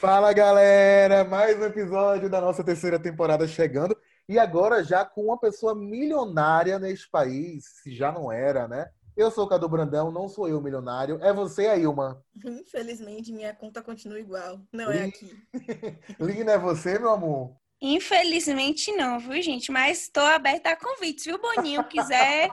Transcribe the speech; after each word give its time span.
Fala 0.00 0.32
galera, 0.34 1.24
mais 1.24 1.58
um 1.58 1.64
episódio 1.64 2.28
da 2.28 2.40
nossa 2.40 2.62
terceira 2.62 2.98
temporada 2.98 3.48
chegando 3.48 3.96
e 4.28 4.38
agora 4.38 4.84
já 4.84 5.04
com 5.04 5.24
uma 5.24 5.38
pessoa 5.38 5.74
milionária 5.74 6.78
neste 6.78 7.08
país, 7.08 7.64
se 7.82 7.94
já 7.94 8.12
não 8.12 8.30
era, 8.30 8.68
né? 8.68 8.90
Eu 9.16 9.30
sou 9.30 9.44
o 9.44 9.48
Cadu 9.48 9.68
Brandão, 9.68 10.10
não 10.10 10.28
sou 10.28 10.48
eu 10.48 10.60
milionário, 10.60 11.18
é 11.22 11.32
você, 11.32 11.68
Ailma. 11.68 12.22
Infelizmente, 12.44 13.32
minha 13.32 13.54
conta 13.54 13.82
continua 13.82 14.18
igual, 14.18 14.60
não 14.72 14.90
é 14.90 15.04
aqui. 15.04 15.30
Lina, 16.20 16.52
é 16.52 16.58
você, 16.58 16.98
meu 16.98 17.10
amor? 17.10 17.56
Infelizmente 17.80 18.92
não, 18.92 19.18
viu, 19.18 19.40
gente? 19.40 19.70
Mas 19.70 20.02
estou 20.02 20.24
aberta 20.24 20.70
a 20.70 20.76
convites, 20.76 21.24
viu, 21.24 21.40
Boninho? 21.40 21.84
Quiser 21.84 22.50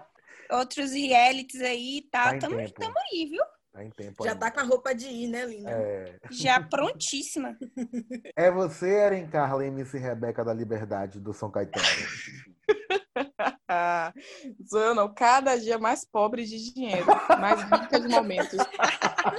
outros 0.52 0.92
realities 0.92 1.62
aí 1.62 1.98
e 1.98 2.02
tal, 2.04 2.38
Tá 2.40 2.48
tempo. 2.48 2.74
tamo 2.74 2.94
aí, 3.12 3.26
viu? 3.30 3.44
Tá 3.74 3.84
em 3.86 3.90
tempo 3.90 4.24
Já 4.24 4.32
ainda. 4.32 4.40
tá 4.46 4.52
com 4.52 4.60
a 4.60 4.64
roupa 4.64 4.94
de 4.94 5.08
ir, 5.08 5.28
né, 5.28 5.46
linda? 5.46 5.72
É, 5.72 6.20
Já 6.30 6.62
prontíssima. 6.62 7.58
é 8.36 8.52
você, 8.52 8.90
Eren 8.90 9.28
Carla, 9.28 9.66
MC 9.66 9.98
Rebeca 9.98 10.44
da 10.44 10.54
Liberdade 10.54 11.20
do 11.22 11.34
São 11.34 11.50
Caetano. 11.50 11.86
Sou 14.68 14.80
eu 14.80 14.96
não. 14.96 15.14
Cada 15.14 15.56
dia 15.58 15.78
mais 15.78 16.06
pobre 16.06 16.46
de 16.46 16.74
dinheiro, 16.74 17.06
mais 17.40 17.62
rica 17.64 18.00
de 18.00 18.08
momentos. 18.08 18.60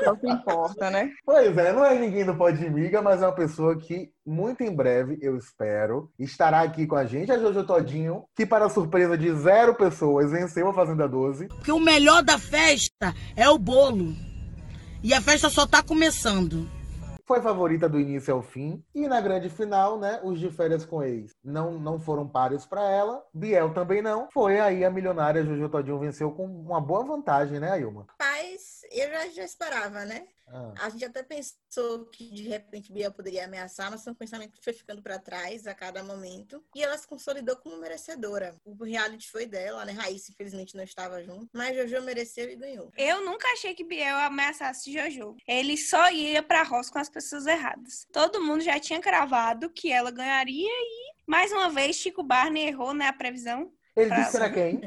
É 0.03 0.11
o 0.11 0.17
que 0.17 0.31
importa, 0.31 0.91
né? 0.91 1.11
Pois 1.25 1.57
é, 1.57 1.73
não 1.73 1.85
é 1.85 1.99
ninguém 1.99 2.25
do 2.25 2.37
Pode 2.37 2.69
Miga, 2.71 3.03
mas 3.03 3.23
é 3.23 3.27
uma 3.27 3.35
pessoa 3.35 3.79
que 3.79 4.11
muito 4.25 4.63
em 4.63 4.75
breve, 4.75 5.19
eu 5.21 5.37
espero, 5.37 6.11
estará 6.19 6.61
aqui 6.63 6.87
com 6.87 6.97
a 6.97 7.05
gente, 7.05 7.33
a 7.33 7.39
Jojo 7.39 7.65
Todinho, 7.65 8.25
que 8.37 8.47
para 8.47 8.69
surpresa 8.69 9.19
de 9.19 9.35
zero 9.35 9.75
pessoas 9.75 10.31
venceu 10.31 10.69
a 10.69 10.75
Fazenda 10.75 11.09
12. 11.09 11.49
Porque 11.49 11.73
o 11.73 11.81
melhor 11.81 12.23
da 12.23 12.39
festa 12.39 13.15
é 13.35 13.49
o 13.49 13.59
bolo. 13.59 14.15
E 15.03 15.13
a 15.13 15.21
festa 15.21 15.51
só 15.51 15.67
tá 15.67 15.83
começando. 15.83 16.69
Foi 17.33 17.41
favorita 17.41 17.89
do 17.89 17.99
início 17.99 18.35
ao 18.35 18.43
fim. 18.43 18.85
E 18.95 19.09
na 19.09 19.19
grande 19.19 19.49
final, 19.49 19.99
né, 19.99 20.21
os 20.23 20.39
de 20.39 20.51
férias 20.51 20.85
com 20.85 21.03
ex 21.03 21.35
não, 21.43 21.79
não 21.79 21.99
foram 21.99 22.29
páreos 22.29 22.67
para 22.67 22.83
ela. 22.83 23.25
Biel 23.33 23.73
também 23.73 24.03
não. 24.03 24.29
Foi 24.31 24.61
aí 24.61 24.85
a 24.85 24.91
milionária 24.91 25.43
Jojo 25.43 25.67
Todinho 25.71 25.99
venceu 25.99 26.31
com 26.31 26.45
uma 26.45 26.79
boa 26.79 27.03
vantagem, 27.03 27.59
né, 27.59 27.71
Ailma? 27.71 28.05
Mas 28.21 28.72
eu 28.91 29.09
já, 29.11 29.29
já 29.29 29.45
esperava, 29.45 30.05
né? 30.05 30.27
Ah, 30.49 30.73
A 30.81 30.89
gente 30.91 31.05
até 31.05 31.23
pensou 31.23 32.07
que 32.07 32.31
de 32.31 32.43
repente 32.43 32.93
Bia 32.93 33.11
poderia 33.11 33.45
ameaçar, 33.45 33.91
mas 33.91 34.03
foi 34.05 34.13
um 34.13 34.17
pensamento 34.17 34.53
que 34.53 34.63
foi 34.63 34.73
ficando 34.73 35.03
para 35.03 35.19
trás 35.19 35.67
a 35.67 35.75
cada 35.75 36.03
momento. 36.03 36.63
E 36.75 36.83
ela 36.83 36.97
se 36.99 37.07
consolidou 37.07 37.57
como 37.57 37.79
merecedora. 37.79 38.55
O 38.65 38.85
reality 38.85 39.31
foi 39.31 39.47
dela, 39.47 39.85
né? 39.85 39.93
Raíssa, 39.93 40.33
infelizmente, 40.33 40.77
não 40.77 40.85
estava 40.85 41.23
junto. 41.23 41.49
Mas 41.53 41.77
Jojo 41.77 42.05
mereceu 42.05 42.51
e 42.51 42.57
ganhou. 42.57 42.93
Eu 42.97 43.25
nunca 43.25 43.49
achei 43.53 43.75
que 43.75 43.85
Biel 43.85 44.17
ameaçasse 44.17 44.93
Jojo. 44.93 45.37
Ele 45.47 45.77
só 45.77 46.11
ia 46.11 46.43
pra 46.43 46.63
roça 46.63 46.93
com 46.93 46.99
as 46.99 47.09
pessoas 47.09 47.47
erradas. 47.47 48.07
Todo 48.13 48.43
mundo 48.43 48.63
já 48.63 48.79
tinha 48.79 49.01
cravado 49.01 49.71
que 49.71 49.91
ela 49.91 50.11
ganharia 50.11 50.69
e, 50.71 51.13
mais 51.27 51.51
uma 51.53 51.71
vez, 51.71 51.97
Chico 51.97 52.23
Barney 52.23 52.67
errou, 52.67 52.93
né, 52.93 53.07
a 53.07 53.13
previsão. 53.13 53.73
Ele 53.95 54.15
disse 54.15 54.31
que 54.31 54.37
era 54.37 54.51
quem? 54.51 54.81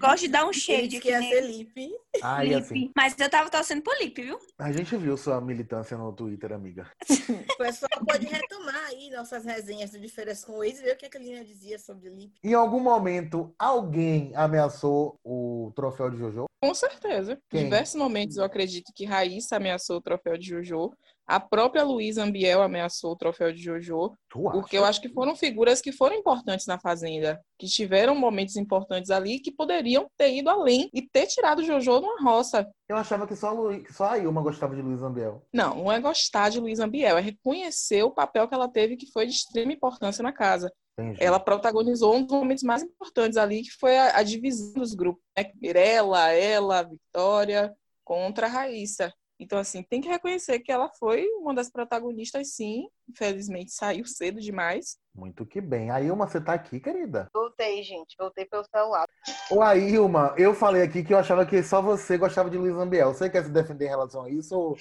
Gosto 0.00 0.20
de 0.20 0.28
dar 0.28 0.46
um 0.46 0.52
shade 0.52 0.96
aqui 0.96 1.00
que 1.00 1.08
ia 1.08 1.20
nele. 1.20 1.34
ser 1.34 1.40
Lipe. 1.42 1.90
Assim. 2.22 2.90
Mas 2.96 3.18
eu 3.18 3.30
tava 3.30 3.48
torcendo 3.50 3.82
pro 3.82 3.96
Lipe, 4.00 4.22
viu? 4.22 4.38
A 4.58 4.72
gente 4.72 4.96
viu 4.96 5.16
sua 5.16 5.40
militância 5.40 5.96
no 5.96 6.12
Twitter, 6.12 6.52
amiga. 6.52 6.90
O 7.56 7.56
pessoal 7.56 8.04
pode 8.06 8.26
retomar 8.26 8.84
aí 8.86 9.10
nossas 9.10 9.44
resenhas 9.44 9.90
do 9.90 9.98
Diferença 9.98 10.46
com 10.46 10.58
o 10.58 10.64
ex 10.64 10.78
e 10.78 10.82
ver 10.82 10.92
o 10.92 10.96
que 10.96 11.16
a 11.16 11.20
Lina 11.20 11.44
dizia 11.44 11.78
sobre 11.78 12.10
Lipe. 12.10 12.38
Em 12.44 12.54
algum 12.54 12.78
momento, 12.80 13.54
alguém 13.58 14.32
ameaçou 14.36 15.18
o 15.24 15.72
troféu 15.74 16.10
de 16.10 16.18
Jojo? 16.18 16.44
Com 16.62 16.74
certeza. 16.74 17.38
Quem? 17.50 17.62
Em 17.62 17.64
diversos 17.64 17.94
momentos 17.96 18.36
eu 18.36 18.44
acredito 18.44 18.92
que 18.94 19.04
Raíssa 19.04 19.56
ameaçou 19.56 19.96
o 19.96 20.02
troféu 20.02 20.36
de 20.36 20.48
Jojo. 20.48 20.92
A 21.26 21.40
própria 21.40 21.82
Luísa 21.82 22.22
Ambiel 22.22 22.62
ameaçou 22.62 23.12
o 23.12 23.16
troféu 23.16 23.52
de 23.52 23.60
Jojo. 23.60 24.12
Porque 24.30 24.78
eu 24.78 24.84
acho 24.84 25.00
que 25.00 25.08
foram 25.08 25.34
figuras 25.34 25.80
que 25.80 25.90
foram 25.90 26.14
importantes 26.14 26.66
na 26.66 26.78
Fazenda, 26.78 27.40
que 27.58 27.66
tiveram 27.66 28.14
momentos 28.14 28.54
importantes 28.54 29.10
ali 29.10 29.40
que 29.40 29.50
poderiam 29.50 30.08
ter 30.16 30.34
ido 30.36 30.48
além 30.48 30.88
e 30.94 31.02
ter 31.02 31.26
tirado 31.26 31.58
o 31.60 31.64
Jojo 31.64 32.00
numa 32.00 32.22
roça. 32.22 32.64
Eu 32.88 32.96
achava 32.96 33.26
que 33.26 33.34
só 33.34 33.48
a, 33.48 33.52
Lu... 33.52 33.82
que 33.82 33.92
só 33.92 34.10
a 34.10 34.18
Ilma 34.18 34.40
gostava 34.40 34.76
de 34.76 34.82
Luiz 34.82 35.02
Ambiel. 35.02 35.42
Não, 35.52 35.76
não 35.76 35.92
é 35.92 35.98
gostar 35.98 36.48
de 36.48 36.60
Luísa 36.60 36.84
Ambiel, 36.84 37.18
é 37.18 37.20
reconhecer 37.20 38.04
o 38.04 38.12
papel 38.12 38.46
que 38.46 38.54
ela 38.54 38.68
teve 38.68 38.96
que 38.96 39.10
foi 39.10 39.26
de 39.26 39.32
extrema 39.32 39.72
importância 39.72 40.22
na 40.22 40.32
casa. 40.32 40.72
Entendi. 40.98 41.22
Ela 41.22 41.40
protagonizou 41.40 42.14
um 42.14 42.24
dos 42.24 42.36
momentos 42.36 42.62
mais 42.62 42.82
importantes 42.82 43.36
ali, 43.36 43.62
que 43.62 43.72
foi 43.72 43.98
a, 43.98 44.18
a 44.18 44.22
divisão 44.22 44.74
dos 44.74 44.94
grupos. 44.94 45.22
Né? 45.36 45.50
Mirella, 45.60 46.30
ela, 46.30 46.82
Vitória, 46.84 47.74
contra 48.04 48.46
a 48.46 48.50
Raíssa. 48.50 49.12
Então, 49.38 49.58
assim, 49.58 49.82
tem 49.82 50.00
que 50.00 50.08
reconhecer 50.08 50.60
que 50.60 50.72
ela 50.72 50.88
foi 50.98 51.26
uma 51.40 51.54
das 51.54 51.70
protagonistas, 51.70 52.54
sim. 52.54 52.88
Infelizmente, 53.08 53.70
saiu 53.72 54.06
cedo 54.06 54.40
demais. 54.40 54.98
Muito 55.14 55.44
que 55.46 55.60
bem. 55.60 55.90
A 55.90 56.00
Ilma, 56.00 56.26
você 56.26 56.40
tá 56.40 56.54
aqui, 56.54 56.80
querida? 56.80 57.30
Voltei, 57.32 57.82
gente. 57.82 58.16
Voltei 58.18 58.44
pelo 58.46 58.64
celular. 58.64 59.05
Ô, 59.50 59.62
a 59.62 59.76
Ilma, 59.76 60.34
eu 60.36 60.54
falei 60.54 60.82
aqui 60.82 61.04
que 61.04 61.14
eu 61.14 61.18
achava 61.18 61.46
que 61.46 61.62
só 61.62 61.80
você 61.80 62.18
gostava 62.18 62.50
de 62.50 62.58
Luiz 62.58 62.74
Ambiel. 62.74 63.14
Você 63.14 63.30
quer 63.30 63.44
se 63.44 63.50
defender 63.50 63.86
em 63.86 63.90
relação 63.90 64.22
a 64.22 64.30
isso 64.30 64.56
ou 64.56 64.76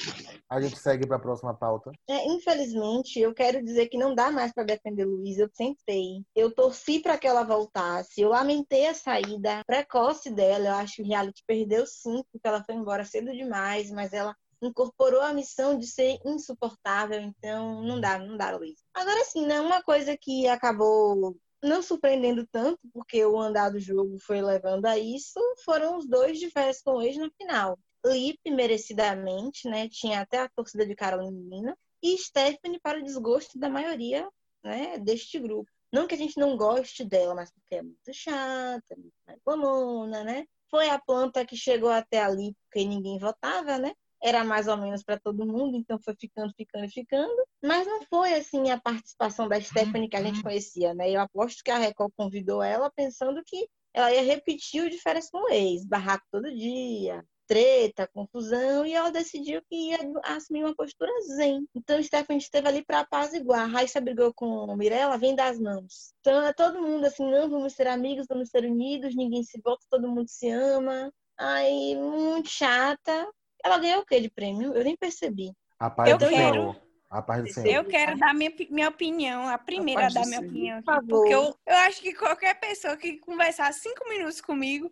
a 0.50 0.60
gente 0.60 0.78
segue 0.78 1.08
pra 1.08 1.20
próxima 1.20 1.54
pauta? 1.54 1.92
É, 2.10 2.28
infelizmente, 2.28 3.20
eu 3.20 3.34
quero 3.34 3.64
dizer 3.64 3.88
que 3.88 3.98
não 3.98 4.16
dá 4.16 4.32
mais 4.32 4.52
para 4.52 4.64
defender 4.64 5.06
Luísa. 5.06 5.44
Eu 5.44 5.50
tentei. 5.50 6.24
Eu 6.36 6.52
torci 6.52 7.00
para 7.00 7.18
que 7.18 7.28
ela 7.28 7.44
voltasse. 7.44 8.22
Eu 8.22 8.30
lamentei 8.30 8.88
a 8.88 8.94
saída 8.94 9.64
precoce 9.66 10.32
dela. 10.32 10.68
Eu 10.68 10.76
acho 10.76 10.96
que 10.96 11.02
o 11.04 11.06
reality 11.06 11.44
perdeu 11.46 11.86
sim, 11.86 12.24
porque 12.32 12.48
ela 12.48 12.64
foi 12.64 12.76
embora 12.76 13.06
cedo 13.06 13.32
demais, 13.32 13.92
mas 13.92 14.14
ela 14.14 14.36
incorporou 14.62 15.22
a 15.22 15.34
missão 15.34 15.78
de 15.78 15.86
ser 15.86 16.18
insuportável. 16.26 17.20
Então, 17.20 17.84
não 17.84 18.00
dá, 18.00 18.18
não 18.18 18.38
dá, 18.38 18.56
Luísa. 18.56 18.82
Agora 18.94 19.24
sim, 19.26 19.46
né? 19.46 19.60
Uma 19.62 19.82
coisa 19.84 20.18
que 20.18 20.48
acabou 20.48 21.36
não 21.66 21.82
surpreendendo 21.82 22.46
tanto, 22.48 22.80
porque 22.94 23.26
o 23.26 23.40
andar 23.40 23.70
do 23.70 23.80
jogo 23.80 24.18
foi 24.20 24.42
levando 24.42 24.86
a 24.86 24.98
isso, 24.98 25.40
foram 25.64 25.98
os 25.98 26.08
dois 26.08 26.40
de 26.40 26.50
férias 26.50 26.82
com 26.82 27.02
ex 27.02 27.18
na 27.18 27.30
final. 27.32 27.78
Lipe, 28.06 28.52
merecidamente, 28.52 29.68
né? 29.68 29.90
Tinha 29.90 30.22
até 30.22 30.40
a 30.40 30.50
torcida 30.50 30.86
de 30.86 30.96
Carolina. 30.96 31.78
E 32.02 32.18
Stephanie, 32.18 32.80
para 32.80 33.00
o 33.00 33.04
desgosto 33.04 33.58
da 33.58 33.68
maioria 33.68 34.30
né, 34.64 34.98
deste 35.00 35.40
grupo. 35.40 35.70
Não 35.92 36.08
que 36.08 36.16
a 36.16 36.18
gente 36.18 36.38
não 36.40 36.58
goste 36.58 37.04
dela, 37.06 37.34
mas 37.34 37.52
porque 37.52 37.76
é 37.76 37.82
muito 37.82 38.14
chata, 38.14 38.96
muito 38.98 39.14
reclamona, 39.28 40.24
né? 40.24 40.46
Foi 40.70 40.90
a 40.90 41.00
planta 41.00 41.46
que 41.46 41.56
chegou 41.56 41.90
até 41.90 42.22
ali 42.22 42.56
porque 42.64 42.86
ninguém 42.86 43.18
votava, 43.18 43.78
né? 43.78 43.94
Era 44.28 44.44
mais 44.44 44.68
ou 44.68 44.76
menos 44.76 45.04
para 45.04 45.20
todo 45.20 45.46
mundo, 45.46 45.78
então 45.78 46.00
foi 46.00 46.16
ficando, 46.20 46.52
ficando, 46.58 46.90
ficando. 46.90 47.48
Mas 47.64 47.86
não 47.86 48.02
foi 48.10 48.34
assim 48.34 48.72
a 48.72 48.82
participação 48.82 49.48
da 49.48 49.62
Stephanie 49.62 50.10
que 50.10 50.16
a 50.16 50.24
gente 50.24 50.42
conhecia, 50.42 50.96
né? 50.96 51.12
Eu 51.12 51.22
aposto 51.22 51.64
que 51.64 51.70
a 51.70 51.78
Record 51.78 52.12
convidou 52.18 52.64
ela 52.64 52.90
pensando 52.90 53.44
que 53.46 53.70
ela 53.94 54.12
ia 54.12 54.24
repetir 54.24 54.84
o 54.84 54.90
de 54.90 54.98
férias 54.98 55.30
com 55.30 55.46
o 55.46 55.50
ex, 55.50 55.86
barraco 55.86 56.26
todo 56.32 56.52
dia, 56.52 57.24
treta, 57.46 58.10
confusão, 58.12 58.84
e 58.84 58.94
ela 58.96 59.12
decidiu 59.12 59.62
que 59.70 59.92
ia 59.92 60.00
assumir 60.24 60.64
uma 60.64 60.76
postura 60.76 61.12
zen. 61.36 61.68
Então, 61.76 62.02
Stephanie 62.02 62.42
esteve 62.42 62.68
ali 62.68 62.84
para 62.84 63.02
apaziguar. 63.02 63.70
Raíssa 63.70 64.02
brigou 64.02 64.34
com 64.34 64.76
Mirella, 64.76 65.20
vem 65.20 65.36
das 65.36 65.60
mãos. 65.60 66.16
Então, 66.22 66.44
é 66.48 66.52
todo 66.52 66.82
mundo 66.82 67.06
assim, 67.06 67.30
não, 67.30 67.48
vamos 67.48 67.74
ser 67.74 67.88
amigos, 67.88 68.26
vamos 68.28 68.50
ser 68.50 68.66
unidos, 68.66 69.16
ninguém 69.16 69.44
se 69.44 69.62
volta, 69.64 69.86
todo 69.88 70.10
mundo 70.10 70.28
se 70.28 70.50
ama. 70.50 71.14
Aí, 71.38 71.96
muito 71.96 72.50
chata. 72.50 73.28
Ela 73.66 73.80
ganhou 73.80 74.02
o 74.02 74.06
quê 74.06 74.22
de 74.22 74.30
prêmio? 74.30 74.74
Eu 74.76 74.84
nem 74.84 74.96
percebi. 74.96 75.52
A 75.80 75.90
paz 75.90 76.10
Eu 76.12 76.18
do 76.20 76.30
quero. 76.30 76.54
Senhor. 76.54 76.86
A 77.10 77.22
paz 77.22 77.44
do 77.44 77.50
Senhor. 77.52 77.68
Eu 77.70 77.86
quero 77.86 78.18
dar 78.18 78.34
minha, 78.34 78.52
minha 78.70 78.90
opinião, 78.90 79.48
a 79.48 79.58
primeira 79.58 80.06
a 80.06 80.10
dar 80.10 80.22
do 80.22 80.28
minha 80.28 80.40
Senhor. 80.40 80.52
opinião. 80.52 80.78
aqui, 80.78 80.86
Por 80.86 80.94
favor. 80.94 81.08
Porque 81.08 81.34
eu, 81.34 81.56
eu 81.66 81.76
acho 81.78 82.02
que 82.02 82.14
qualquer 82.14 82.60
pessoa 82.60 82.96
que 82.98 83.18
conversar 83.18 83.74
cinco 83.74 84.08
minutos 84.08 84.40
comigo, 84.42 84.92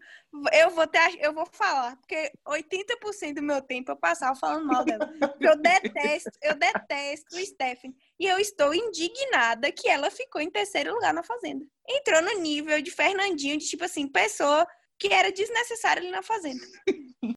eu 0.53 0.71
vou 0.71 0.87
ter, 0.87 0.99
eu 1.19 1.33
vou 1.33 1.45
falar. 1.51 1.97
Porque 1.97 2.31
80% 2.47 3.35
do 3.35 3.43
meu 3.43 3.61
tempo 3.61 3.91
eu 3.91 3.95
passava 3.95 4.35
falando 4.35 4.65
mal 4.65 4.83
dela. 4.83 5.11
Eu 5.39 5.55
detesto, 5.55 6.31
eu 6.41 6.55
detesto 6.55 7.35
o 7.35 7.45
Stephanie. 7.45 7.95
E 8.19 8.25
eu 8.25 8.39
estou 8.39 8.73
indignada 8.73 9.71
que 9.71 9.87
ela 9.87 10.09
ficou 10.09 10.41
em 10.41 10.49
terceiro 10.49 10.93
lugar 10.93 11.13
na 11.13 11.23
Fazenda. 11.23 11.65
Entrou 11.87 12.21
no 12.21 12.39
nível 12.39 12.81
de 12.81 12.89
Fernandinho, 12.89 13.57
de 13.57 13.67
tipo 13.67 13.83
assim, 13.83 14.07
pessoa 14.07 14.65
que 15.07 15.13
era 15.13 15.31
desnecessária 15.33 16.01
ali 16.01 16.09
na 16.09 16.23
Fazenda. 16.23 16.63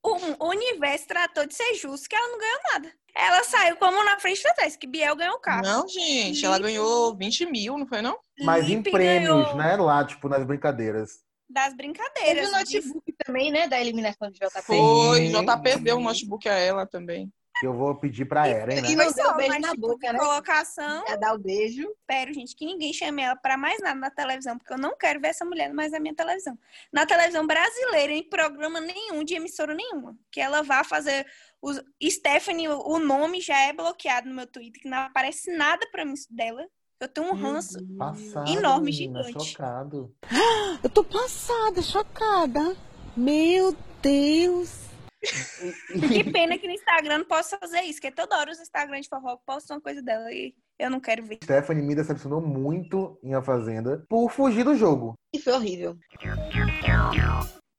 O, 0.02 0.44
o 0.44 0.48
universo 0.50 1.06
tratou 1.08 1.44
de 1.46 1.54
ser 1.54 1.74
justo, 1.74 2.08
que 2.08 2.14
ela 2.14 2.28
não 2.28 2.38
ganhou 2.38 2.60
nada. 2.72 2.92
Ela 3.14 3.42
saiu 3.42 3.76
como 3.76 4.04
na 4.04 4.20
frente 4.20 4.40
da 4.44 4.52
trás, 4.52 4.76
que 4.76 4.86
Biel 4.86 5.16
ganhou 5.16 5.34
o 5.34 5.40
carro. 5.40 5.62
Não, 5.62 5.88
gente, 5.88 6.44
ela 6.44 6.58
ganhou 6.60 7.16
20 7.16 7.46
mil, 7.46 7.76
não 7.76 7.86
foi 7.86 8.00
não? 8.02 8.16
Mas 8.40 8.66
em 8.68 8.76
Lipe 8.76 8.90
prêmios, 8.92 9.30
ganhou 9.46 9.56
né? 9.56 9.76
Lá, 9.76 10.04
tipo, 10.04 10.28
nas 10.28 10.44
brincadeiras. 10.44 11.24
Das 11.48 11.66
Teve 11.74 11.76
brincadeiras. 11.76 12.48
o 12.48 12.52
de- 12.64 12.76
notebook 12.76 13.12
também, 13.24 13.50
né? 13.50 13.66
Da 13.68 13.80
eliminação 13.80 14.30
de 14.30 14.38
JP. 14.38 14.62
Foi. 14.62 15.28
JP 15.28 15.80
deu 15.82 15.96
um 15.96 16.02
notebook 16.02 16.48
a 16.48 16.54
ela 16.54 16.86
também. 16.86 17.28
Que 17.58 17.67
eu 17.67 17.73
vou 17.73 17.94
pedir 17.94 18.25
pra 18.26 18.49
Eren, 18.49 18.82
né? 18.82 18.91
E 18.91 18.97
não 18.97 19.12
deu 19.12 19.25
só, 19.25 19.35
beijo 19.35 19.58
na 19.58 19.70
tipo, 19.70 19.88
boca, 19.88 20.12
né? 20.12 20.19
colocação. 20.19 21.05
Ia 21.08 21.17
dar 21.17 21.35
o 21.35 21.38
beijo. 21.38 21.88
Espero, 22.00 22.32
gente, 22.32 22.55
que 22.55 22.67
ninguém 22.67 22.93
chame 22.93 23.23
ela 23.23 23.37
pra 23.37 23.56
mais 23.56 23.81
nada 23.81 23.99
na 23.99 24.11
televisão, 24.11 24.58
porque 24.58 24.73
eu 24.73 24.79
não 24.79 24.97
quero 24.97 25.20
ver 25.20 25.29
essa 25.29 25.44
mulher 25.44 25.73
mais 25.73 25.93
na 25.93 25.99
minha 25.99 26.14
televisão. 26.14 26.58
Na 26.93 27.06
televisão 27.06 27.47
brasileira, 27.47 28.12
em 28.12 28.29
programa 28.29 28.81
nenhum, 28.81 29.25
de 29.25 29.35
emissora 29.35 29.75
nenhuma. 29.75 30.17
Que 30.31 30.41
ela 30.41 30.62
vá 30.62 30.85
fazer. 30.85 31.26
Os... 31.61 31.82
Stephanie, 32.03 32.69
o 32.69 32.99
nome 32.99 33.41
já 33.41 33.59
é 33.59 33.73
bloqueado 33.73 34.29
no 34.29 34.35
meu 34.35 34.47
Twitter, 34.47 34.82
que 34.82 34.88
não 34.88 34.99
aparece 34.99 35.50
nada 35.56 35.87
pra 35.91 36.05
mim 36.05 36.14
dela. 36.31 36.67
Eu 36.99 37.09
tenho 37.09 37.26
um 37.29 37.35
ranço. 37.35 37.79
Passado, 37.99 38.50
Enorme, 38.50 38.91
menina, 38.91 39.23
gigante. 39.23 39.50
chocado. 39.50 40.14
Eu 40.82 40.88
tô 40.88 41.05
passada, 41.05 41.82
chocada. 41.82 42.76
Meu 43.14 43.76
Deus. 44.00 44.86
Que 45.20 46.24
pena 46.30 46.58
que 46.58 46.66
no 46.66 46.74
Instagram 46.74 47.18
não 47.18 47.24
posso 47.24 47.56
fazer 47.58 47.80
isso, 47.82 48.00
porque 48.00 48.14
toda 48.14 48.38
hora 48.38 48.50
os 48.50 48.60
Instagram 48.60 49.00
de 49.00 49.08
fofoca 49.08 49.42
postam 49.46 49.76
uma 49.76 49.82
coisa 49.82 50.02
dela 50.02 50.30
e 50.30 50.54
eu 50.78 50.90
não 50.90 51.00
quero 51.00 51.24
ver. 51.24 51.38
Stephanie 51.42 51.82
me 51.82 51.94
decepcionou 51.94 52.40
muito 52.40 53.18
em 53.22 53.34
A 53.34 53.42
Fazenda 53.42 54.04
por 54.08 54.30
fugir 54.30 54.64
do 54.64 54.76
jogo. 54.76 55.14
E 55.32 55.38
foi 55.38 55.52
horrível. 55.54 55.96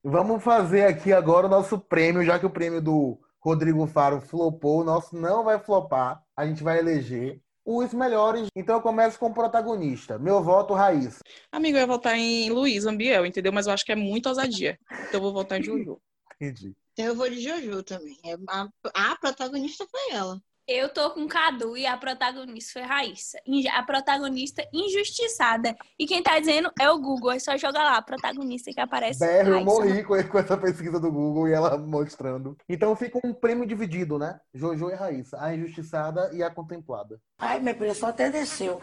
Vamos 0.04 0.44
fazer 0.44 0.86
aqui 0.86 1.14
agora 1.14 1.48
o 1.48 1.50
nosso 1.50 1.80
prêmio, 1.80 2.24
já 2.24 2.40
que 2.40 2.46
o 2.46 2.50
prêmio 2.50 2.82
do 2.82 3.20
Rodrigo 3.40 3.86
Faro 3.88 4.20
flopou, 4.20 4.82
o 4.82 4.84
nosso 4.84 5.16
não 5.16 5.44
vai 5.44 5.60
flopar. 5.60 6.22
A 6.36 6.46
gente 6.46 6.64
vai 6.64 6.80
eleger 6.80 7.42
os 7.68 7.94
melhores. 7.94 8.48
Então 8.56 8.76
eu 8.76 8.82
começo 8.82 9.20
com 9.20 9.28
o 9.28 9.34
protagonista. 9.34 10.18
Meu 10.18 10.42
voto, 10.42 10.74
Raíssa. 10.74 11.20
Amigo, 11.52 11.78
eu 11.78 11.82
ia 11.82 11.88
votar 11.88 12.18
em 12.18 12.50
Luiz 12.50 12.86
Ambiel, 12.86 13.26
entendeu? 13.26 13.52
Mas 13.52 13.68
eu 13.68 13.74
acho 13.74 13.86
que 13.86 13.92
é 13.92 13.96
muito 13.96 14.30
ousadia. 14.30 14.80
Então 14.90 15.16
eu 15.16 15.22
vou 15.22 15.34
votar 15.34 15.60
em 15.60 15.64
Jojo. 15.64 16.00
Entendi. 16.40 16.74
Eu 16.98 17.14
vou 17.16 17.30
de 17.30 17.40
Jojo 17.40 17.84
também. 17.84 18.18
É, 18.26 18.36
A, 18.50 18.68
a 18.94 19.16
protagonista 19.18 19.86
foi 19.90 20.16
ela. 20.16 20.42
Eu 20.68 20.90
tô 20.90 21.12
com 21.12 21.28
Cadu 21.28 21.78
e 21.78 21.86
a 21.86 21.96
protagonista 21.96 22.74
foi 22.74 22.82
Raíssa. 22.82 23.40
A 23.72 23.84
protagonista 23.84 24.68
injustiçada. 24.74 25.74
E 25.98 26.06
quem 26.06 26.22
tá 26.22 26.38
dizendo 26.38 26.70
é 26.78 26.90
o 26.90 27.00
Google. 27.00 27.32
É 27.32 27.40
só 27.40 27.56
jogar 27.56 27.84
lá, 27.84 27.98
a 27.98 28.02
protagonista 28.02 28.72
que 28.74 28.82
aparece. 28.82 29.20
BR, 29.20 29.48
eu 29.48 29.64
morri 29.64 30.04
com, 30.04 30.16
essa 30.16 30.58
pesquisa 30.58 31.00
do 31.00 31.10
Google 31.10 31.48
e 31.48 31.54
ela 31.54 31.78
mostrando. 31.78 32.58
Então 32.68 32.94
fica 32.98 33.18
um 33.24 33.34
prêmio 33.34 33.66
dividido, 33.66 34.20
né? 34.20 34.42
Jojo 34.54 34.90
e 34.90 34.96
Raíssa. 34.96 35.38
A 35.40 35.56
injustiçada 35.56 36.32
e 36.34 36.44
a 36.44 36.50
contemplada. 36.50 37.22
Ai, 37.38 37.62
minha 37.62 37.76
pressão 37.76 38.10
até 38.10 38.30
desceu. 38.30 38.82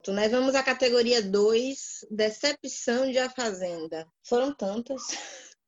Então, 0.00 0.14
nós 0.14 0.30
vamos 0.30 0.54
à 0.54 0.62
categoria 0.62 1.20
2, 1.20 2.06
Decepção 2.08 3.10
de 3.10 3.18
A 3.18 3.28
Fazenda. 3.28 4.06
Foram 4.22 4.54
tantas. 4.54 5.02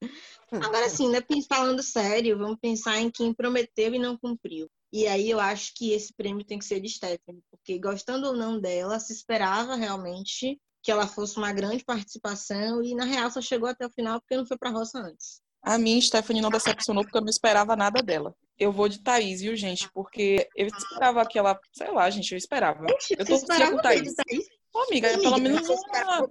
Agora 0.52 0.88
sim, 0.88 1.10
né, 1.10 1.20
falando 1.48 1.82
sério, 1.82 2.38
vamos 2.38 2.58
pensar 2.60 2.98
em 2.98 3.10
quem 3.10 3.34
prometeu 3.34 3.94
e 3.94 3.98
não 3.98 4.16
cumpriu. 4.16 4.68
E 4.92 5.06
aí 5.06 5.28
eu 5.28 5.40
acho 5.40 5.72
que 5.74 5.92
esse 5.92 6.12
prêmio 6.14 6.44
tem 6.44 6.58
que 6.58 6.64
ser 6.64 6.80
de 6.80 6.88
Stephanie, 6.88 7.42
porque 7.50 7.78
gostando 7.78 8.28
ou 8.28 8.36
não 8.36 8.60
dela, 8.60 9.00
se 9.00 9.12
esperava 9.12 9.74
realmente 9.74 10.58
que 10.82 10.90
ela 10.92 11.06
fosse 11.08 11.36
uma 11.36 11.52
grande 11.52 11.84
participação 11.84 12.82
e 12.82 12.94
na 12.94 13.04
real 13.04 13.30
só 13.30 13.40
chegou 13.40 13.68
até 13.68 13.84
o 13.84 13.90
final 13.90 14.20
porque 14.20 14.36
não 14.36 14.46
foi 14.46 14.56
pra 14.56 14.70
roça 14.70 14.98
antes. 15.00 15.40
A 15.60 15.76
mim, 15.78 16.00
Stephanie 16.00 16.40
não 16.40 16.48
decepcionou 16.48 17.02
porque 17.02 17.18
eu 17.18 17.22
não 17.22 17.28
esperava 17.28 17.74
nada 17.74 18.00
dela. 18.00 18.32
Eu 18.56 18.70
vou 18.70 18.88
de 18.88 19.00
Thaís, 19.02 19.40
viu, 19.40 19.56
gente? 19.56 19.90
Porque 19.92 20.48
eu 20.54 20.68
esperava 20.68 21.26
que 21.26 21.36
ela. 21.36 21.58
Sei 21.72 21.90
lá, 21.90 22.08
gente, 22.08 22.30
eu 22.30 22.38
esperava. 22.38 22.86
Eu 22.86 23.26
torcia 23.26 23.34
esperava 23.34 23.72
com 23.72 23.82
Thaís. 23.82 24.02
de 24.02 24.14
Thaís? 24.14 24.46
Ô, 24.72 24.78
amiga, 24.82 25.08
Amiga, 25.08 25.22
pelo 25.22 25.38
menos 25.38 25.66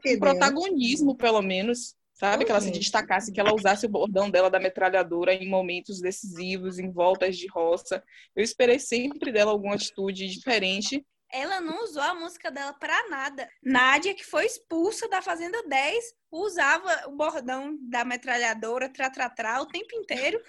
quê 0.02 0.16
um 0.16 0.20
protagonismo, 0.20 1.16
pelo 1.18 1.42
menos. 1.42 1.96
Sabe? 2.16 2.46
Que 2.46 2.52
ela 2.52 2.62
se 2.62 2.72
destacasse, 2.72 3.32
que 3.32 3.40
ela 3.40 3.54
usasse 3.54 3.86
o 3.86 3.90
bordão 3.90 4.30
dela 4.30 4.50
da 4.50 4.60
metralhadora 4.60 5.34
em 5.34 5.50
momentos 5.50 6.00
decisivos, 6.00 6.80
em 6.80 6.90
voltas 6.90 7.38
de 7.38 7.46
roça. 7.48 8.02
Eu 8.34 8.42
esperei 8.42 8.80
sempre 8.80 9.34
dela 9.34 9.52
alguma 9.52 9.76
atitude 9.76 10.26
diferente. 10.28 11.06
Ela 11.32 11.60
não 11.60 11.84
usou 11.84 12.02
a 12.02 12.16
música 12.16 12.50
dela 12.50 12.72
pra 12.74 13.10
nada. 13.10 13.50
Nádia, 13.62 14.16
que 14.16 14.26
foi 14.26 14.46
expulsa 14.46 15.10
da 15.10 15.22
Fazenda 15.22 15.62
10, 15.68 16.06
usava 16.32 17.10
o 17.10 17.12
bordão 17.12 17.78
da 17.90 18.06
metralhadora, 18.06 18.88
tra-tra-tra, 18.88 19.62
o 19.62 19.66
tempo 19.66 19.94
inteiro. 19.96 20.42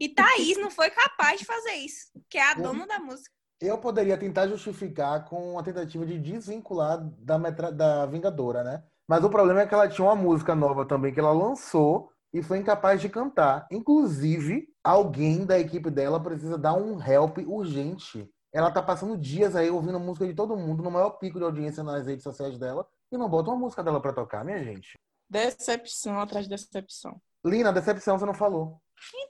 E 0.00 0.08
Thaís 0.08 0.58
não 0.58 0.70
foi 0.70 0.90
capaz 0.90 1.38
de 1.38 1.46
fazer 1.46 1.74
isso, 1.74 2.10
que 2.28 2.38
é 2.38 2.50
a 2.50 2.54
dona 2.54 2.84
da 2.84 2.98
música. 2.98 3.30
Eu 3.60 3.78
poderia 3.78 4.18
tentar 4.18 4.48
justificar 4.48 5.24
com 5.26 5.56
a 5.56 5.62
tentativa 5.62 6.04
de 6.04 6.18
desvincular 6.18 6.98
da, 7.20 7.38
metra... 7.38 7.70
da 7.70 8.06
Vingadora, 8.06 8.64
né? 8.64 8.82
Mas 9.12 9.22
o 9.24 9.28
problema 9.28 9.60
é 9.60 9.66
que 9.66 9.74
ela 9.74 9.86
tinha 9.86 10.06
uma 10.06 10.16
música 10.16 10.54
nova 10.54 10.86
também 10.86 11.12
que 11.12 11.20
ela 11.20 11.32
lançou 11.32 12.10
e 12.32 12.42
foi 12.42 12.56
incapaz 12.56 12.98
de 12.98 13.10
cantar. 13.10 13.66
Inclusive, 13.70 14.66
alguém 14.82 15.44
da 15.44 15.58
equipe 15.58 15.90
dela 15.90 16.18
precisa 16.18 16.56
dar 16.56 16.72
um 16.72 16.98
help 16.98 17.36
urgente. 17.46 18.26
Ela 18.54 18.70
tá 18.70 18.82
passando 18.82 19.18
dias 19.18 19.54
aí 19.54 19.68
ouvindo 19.68 20.00
música 20.00 20.26
de 20.26 20.32
todo 20.32 20.56
mundo 20.56 20.82
no 20.82 20.90
maior 20.90 21.10
pico 21.18 21.36
de 21.38 21.44
audiência 21.44 21.82
nas 21.82 22.06
redes 22.06 22.22
sociais 22.22 22.58
dela 22.58 22.88
e 23.12 23.18
não 23.18 23.28
bota 23.28 23.50
uma 23.50 23.58
música 23.58 23.84
dela 23.84 24.00
pra 24.00 24.14
tocar, 24.14 24.46
minha 24.46 24.64
gente. 24.64 24.98
Decepção 25.28 26.18
atrás 26.18 26.46
de 26.46 26.56
decepção. 26.56 27.20
Lina, 27.44 27.70
decepção 27.70 28.18
você 28.18 28.24
não 28.24 28.32
falou. 28.32 28.80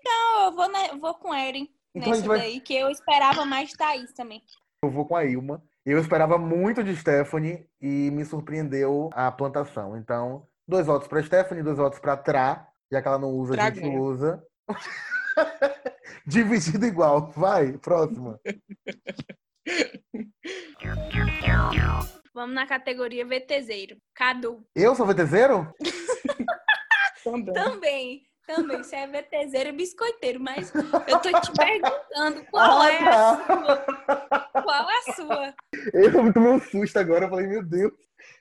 Não, 0.04 0.44
eu 0.44 0.52
vou, 0.52 0.68
na- 0.70 0.94
vou 1.00 1.14
com 1.16 1.34
Erin 1.34 1.68
Então 1.92 2.14
gente 2.14 2.28
vai- 2.28 2.38
daí, 2.38 2.60
que 2.60 2.72
eu 2.72 2.88
esperava 2.88 3.44
mais 3.44 3.70
de 3.70 3.76
Thaís 3.76 4.12
também. 4.12 4.40
Eu 4.84 4.92
vou 4.92 5.04
com 5.06 5.16
a 5.16 5.24
Ilma. 5.24 5.60
Eu 5.84 5.98
esperava 5.98 6.38
muito 6.38 6.84
de 6.84 6.96
Stephanie 6.96 7.66
e 7.80 8.10
me 8.12 8.24
surpreendeu 8.24 9.10
a 9.12 9.32
plantação. 9.32 9.96
Então, 9.96 10.46
dois 10.66 10.86
votos 10.86 11.08
para 11.08 11.22
Stephanie, 11.22 11.62
dois 11.62 11.76
votos 11.76 11.98
para 11.98 12.16
Tra, 12.16 12.66
já 12.90 13.02
que 13.02 13.08
ela 13.08 13.18
não 13.18 13.30
usa, 13.30 13.60
a 13.60 13.70
gente 13.70 13.96
usa. 13.96 14.42
Dividido 16.26 16.86
igual. 16.86 17.30
Vai, 17.32 17.76
próxima. 17.78 18.40
Vamos 22.34 22.54
na 22.54 22.66
categoria 22.66 23.26
VTZero. 23.26 23.96
Cadu. 24.14 24.64
Eu 24.74 24.94
sou 24.94 25.06
VTZero? 25.06 25.70
Também. 27.24 27.54
Também. 27.54 28.22
Também, 28.46 28.78
você 28.82 28.96
é 28.96 29.06
VTZero 29.06 29.68
e 29.68 29.72
biscoiteiro, 29.72 30.40
mas 30.40 30.72
eu 30.74 31.20
tô 31.20 31.40
te 31.40 31.52
perguntando 31.52 32.44
qual 32.50 32.80
Ah, 32.80 32.92
é 32.92 32.98
a 32.98 33.04
tá. 33.04 33.46
sua. 33.46 34.62
Qual 34.62 34.90
é 34.90 34.94
a 34.98 35.12
sua? 35.14 35.54
Eu 35.92 36.32
tomei 36.32 36.52
um 36.52 36.60
susto 36.60 36.96
agora. 36.98 37.26
Eu 37.26 37.30
falei, 37.30 37.46
meu 37.46 37.62
Deus. 37.62 37.92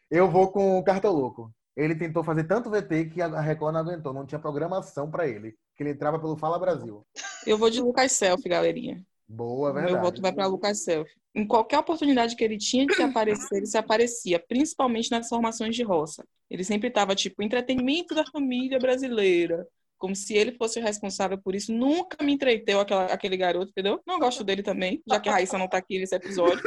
Eu 0.09 0.29
vou 0.29 0.51
com 0.51 0.77
o 0.79 0.83
Cartoloco. 0.83 1.51
Ele 1.77 1.95
tentou 1.95 2.23
fazer 2.23 2.43
tanto 2.45 2.69
VT 2.69 3.05
que 3.13 3.21
a 3.21 3.39
Record 3.39 3.73
não 3.73 3.79
aguentou. 3.81 4.13
Não 4.13 4.25
tinha 4.25 4.39
programação 4.39 5.09
para 5.09 5.27
ele. 5.27 5.55
Que 5.75 5.83
ele 5.83 5.91
entrava 5.91 6.19
pelo 6.19 6.35
Fala 6.35 6.59
Brasil. 6.59 7.05
Eu 7.45 7.57
vou 7.57 7.69
de 7.69 7.79
Lucas 7.81 8.11
Selfie, 8.11 8.49
galerinha. 8.49 9.01
Boa, 9.27 9.71
Meu 9.71 9.83
verdade. 9.83 10.03
voto 10.05 10.21
vai 10.21 10.33
para 10.33 10.45
Lucas 10.47 10.83
Selfie. 10.83 11.13
Em 11.33 11.47
qualquer 11.47 11.79
oportunidade 11.79 12.35
que 12.35 12.43
ele 12.43 12.57
tinha 12.57 12.85
de 12.85 12.93
se 12.93 13.01
aparecer, 13.01 13.55
ele 13.57 13.65
se 13.65 13.77
aparecia, 13.77 14.37
principalmente 14.45 15.09
nas 15.09 15.29
formações 15.29 15.73
de 15.73 15.83
roça. 15.83 16.25
Ele 16.49 16.65
sempre 16.65 16.89
estava 16.89 17.15
tipo 17.15 17.41
entretenimento 17.41 18.13
da 18.13 18.25
família 18.25 18.77
brasileira, 18.77 19.65
como 20.01 20.15
se 20.15 20.33
ele 20.33 20.51
fosse 20.53 20.79
o 20.79 20.83
responsável 20.83 21.37
por 21.37 21.53
isso. 21.53 21.71
Nunca 21.71 22.17
me 22.23 22.33
entreteu 22.33 22.79
aquela, 22.79 23.05
aquele 23.05 23.37
garoto, 23.37 23.69
entendeu? 23.69 24.01
Não 24.05 24.17
gosto 24.17 24.43
dele 24.43 24.63
também, 24.63 24.99
já 25.07 25.19
que 25.19 25.29
a 25.29 25.33
Raíssa 25.33 25.59
não 25.59 25.67
tá 25.67 25.77
aqui 25.77 25.99
nesse 25.99 26.15
episódio. 26.15 26.59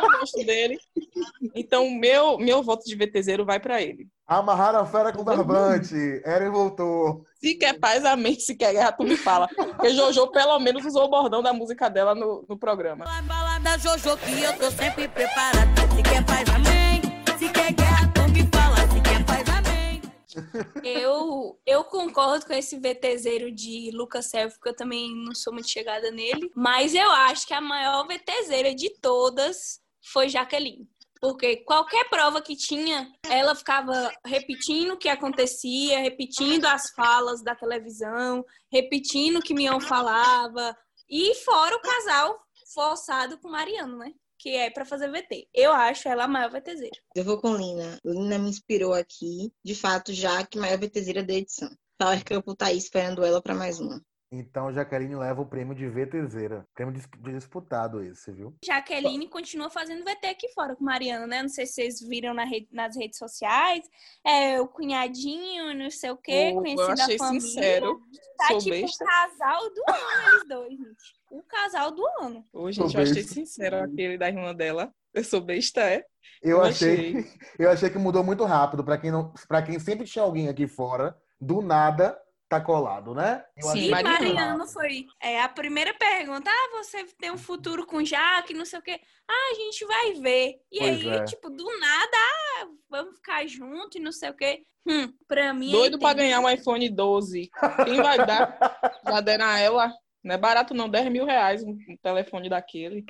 Não 0.00 0.18
gosto 0.18 0.42
dele. 0.46 0.78
Então, 1.54 1.90
meu 1.90 2.38
meu 2.38 2.62
voto 2.62 2.84
de 2.86 2.96
VTZero 2.96 3.44
vai 3.44 3.60
para 3.60 3.82
ele. 3.82 4.08
Amarraram 4.26 4.80
a 4.80 4.86
fera 4.86 5.12
com 5.12 5.22
barbante. 5.22 5.94
Eren 6.24 6.50
voltou. 6.50 7.22
Se 7.38 7.54
quer 7.54 7.78
paz, 7.78 8.02
amém. 8.04 8.40
Se 8.40 8.54
quer 8.54 8.72
guerra, 8.72 8.92
tu 8.92 9.04
me 9.04 9.16
fala. 9.16 9.46
Porque 9.48 9.90
Jojo, 9.90 10.28
pelo 10.28 10.58
menos, 10.58 10.84
usou 10.86 11.04
o 11.04 11.10
bordão 11.10 11.42
da 11.42 11.52
música 11.52 11.90
dela 11.90 12.14
no, 12.14 12.46
no 12.48 12.58
programa. 12.58 13.04
A 13.06 13.20
balada 13.20 13.78
Jojo 13.78 14.16
que 14.16 14.42
eu 14.42 14.56
tô 14.56 14.70
sempre 14.70 15.06
preparada. 15.08 15.82
Se 15.94 16.02
quer 16.02 16.24
paz, 16.24 16.48
amém. 16.48 16.79
Eu, 20.84 21.60
eu 21.66 21.84
concordo 21.84 22.46
com 22.46 22.52
esse 22.52 22.78
VTZero 22.78 23.50
de 23.50 23.90
Lucas 23.92 24.26
Selfie, 24.26 24.56
porque 24.58 24.70
eu 24.70 24.76
também 24.76 25.14
não 25.14 25.34
sou 25.34 25.52
muito 25.52 25.68
chegada 25.68 26.10
nele. 26.10 26.50
Mas 26.54 26.94
eu 26.94 27.10
acho 27.10 27.46
que 27.46 27.54
a 27.54 27.60
maior 27.60 28.06
VTZera 28.06 28.74
de 28.74 28.90
todas 29.00 29.80
foi 30.02 30.28
Jaqueline. 30.28 30.88
Porque 31.20 31.58
qualquer 31.58 32.08
prova 32.08 32.40
que 32.40 32.56
tinha, 32.56 33.12
ela 33.28 33.54
ficava 33.54 34.10
repetindo 34.24 34.92
o 34.92 34.96
que 34.96 35.08
acontecia, 35.08 36.00
repetindo 36.00 36.64
as 36.64 36.90
falas 36.92 37.42
da 37.42 37.54
televisão, 37.54 38.44
repetindo 38.72 39.38
o 39.38 39.42
que 39.42 39.52
Mion 39.52 39.80
falava. 39.80 40.74
E 41.08 41.34
fora 41.44 41.76
o 41.76 41.80
casal 41.80 42.40
forçado 42.72 43.36
com 43.38 43.50
Mariano, 43.50 43.98
né? 43.98 44.14
Que 44.42 44.56
é 44.56 44.70
pra 44.70 44.86
fazer 44.86 45.10
VT. 45.10 45.48
Eu 45.52 45.70
acho 45.70 46.08
ela 46.08 46.24
a 46.24 46.28
maior 46.28 46.50
VTZera. 46.50 46.90
Eu 47.14 47.24
vou 47.24 47.38
com 47.38 47.54
Lina. 47.54 47.98
Lina 48.02 48.38
me 48.38 48.48
inspirou 48.48 48.94
aqui, 48.94 49.52
de 49.62 49.74
fato, 49.74 50.14
já 50.14 50.46
que 50.46 50.58
maior 50.58 50.78
VTZera 50.78 51.22
da 51.22 51.34
edição. 51.34 51.68
Power 51.98 52.24
Couple 52.24 52.56
tá 52.56 52.66
aí 52.66 52.78
esperando 52.78 53.22
ela 53.22 53.42
pra 53.42 53.54
mais 53.54 53.78
uma. 53.78 54.00
Então 54.32 54.72
Jaqueline 54.72 55.16
leva 55.16 55.42
o 55.42 55.46
prêmio 55.46 55.74
de 55.74 55.86
VTZera. 55.88 56.64
Prêmio 56.72 56.94
dis- 56.94 57.08
disputado 57.34 58.00
esse, 58.02 58.32
viu? 58.32 58.54
Jaqueline 58.64 59.28
continua 59.28 59.68
fazendo 59.68 60.04
VT 60.04 60.28
aqui 60.28 60.48
fora 60.54 60.74
com 60.76 60.84
Mariana, 60.84 61.26
né? 61.26 61.42
Não 61.42 61.48
sei 61.48 61.66
se 61.66 61.72
vocês 61.74 62.00
viram 62.00 62.32
na 62.32 62.44
rede- 62.44 62.68
nas 62.70 62.96
redes 62.96 63.18
sociais. 63.18 63.84
É, 64.24 64.60
o 64.60 64.68
cunhadinho, 64.68 65.74
não 65.74 65.90
sei 65.90 66.10
o 66.12 66.16
quê, 66.16 66.52
conhecido 66.54 67.10
eu 67.12 67.18
família. 67.18 67.40
sincero. 67.40 68.00
Tá 68.38 68.46
sou 68.48 68.58
tipo 68.58 68.70
besta. 68.70 69.04
o 69.04 69.06
casal 69.06 69.60
do 69.74 69.82
ano, 69.88 70.28
eles 70.32 70.48
dois, 70.48 70.70
gente. 70.78 71.19
O 71.30 71.42
casal 71.42 71.90
do 71.92 72.04
ano. 72.20 72.44
Ô, 72.52 72.70
gente, 72.70 72.94
eu 72.94 73.02
achei 73.02 73.22
sincero 73.22 73.76
aquele 73.82 74.18
da 74.18 74.28
irmã 74.28 74.54
dela. 74.54 74.92
Eu 75.14 75.24
sou 75.24 75.40
besta, 75.40 75.80
é? 75.80 76.04
Eu 76.42 76.58
Eu 76.58 76.62
achei, 76.62 77.14
eu 77.58 77.70
achei 77.70 77.88
que 77.90 77.98
mudou 77.98 78.22
muito 78.24 78.44
rápido. 78.44 78.84
Pra 78.84 78.98
quem 78.98 79.10
não, 79.10 79.32
para 79.48 79.62
quem 79.62 79.78
sempre 79.78 80.06
tinha 80.06 80.24
alguém 80.24 80.48
aqui 80.48 80.66
fora, 80.66 81.16
do 81.40 81.62
nada 81.62 82.18
tá 82.48 82.60
colado, 82.60 83.14
né? 83.14 83.44
Eu 83.56 83.68
Sim, 83.68 83.84
E 83.86 83.90
Mariano 83.90 84.66
foi 84.66 85.06
é, 85.22 85.40
a 85.40 85.48
primeira 85.48 85.94
pergunta. 85.94 86.50
Ah, 86.50 86.70
você 86.78 87.04
tem 87.16 87.30
um 87.30 87.38
futuro 87.38 87.86
com 87.86 88.04
Jaque, 88.04 88.52
não 88.52 88.64
sei 88.64 88.80
o 88.80 88.82
quê. 88.82 89.00
Ah, 89.28 89.50
a 89.52 89.54
gente 89.54 89.84
vai 89.86 90.14
ver. 90.14 90.56
E 90.72 90.78
Pois 90.80 90.90
aí, 90.90 91.08
é. 91.10 91.24
tipo, 91.24 91.48
do 91.48 91.64
nada, 91.78 92.16
ah, 92.58 92.66
vamos 92.88 93.14
ficar 93.14 93.46
junto 93.46 93.98
e 93.98 94.00
não 94.00 94.10
sei 94.10 94.30
o 94.30 94.34
quê. 94.36 94.64
Hum, 94.84 95.12
pra 95.28 95.54
mim. 95.54 95.70
Doido 95.70 95.94
aí 95.94 96.00
pra 96.00 96.08
tem- 96.08 96.24
ganhar 96.24 96.40
um 96.40 96.50
iPhone 96.50 96.88
12. 96.88 97.50
Quem 97.84 98.02
vai 98.02 98.18
dar? 98.26 98.58
Já 99.06 99.20
deram 99.20 99.44
a 99.46 99.58
ela. 99.58 99.92
Não 100.22 100.34
é 100.34 100.38
barato, 100.38 100.74
não. 100.74 100.88
10 100.88 101.10
mil 101.10 101.24
reais 101.24 101.62
um 101.62 101.76
telefone 102.02 102.48
daquele. 102.48 103.04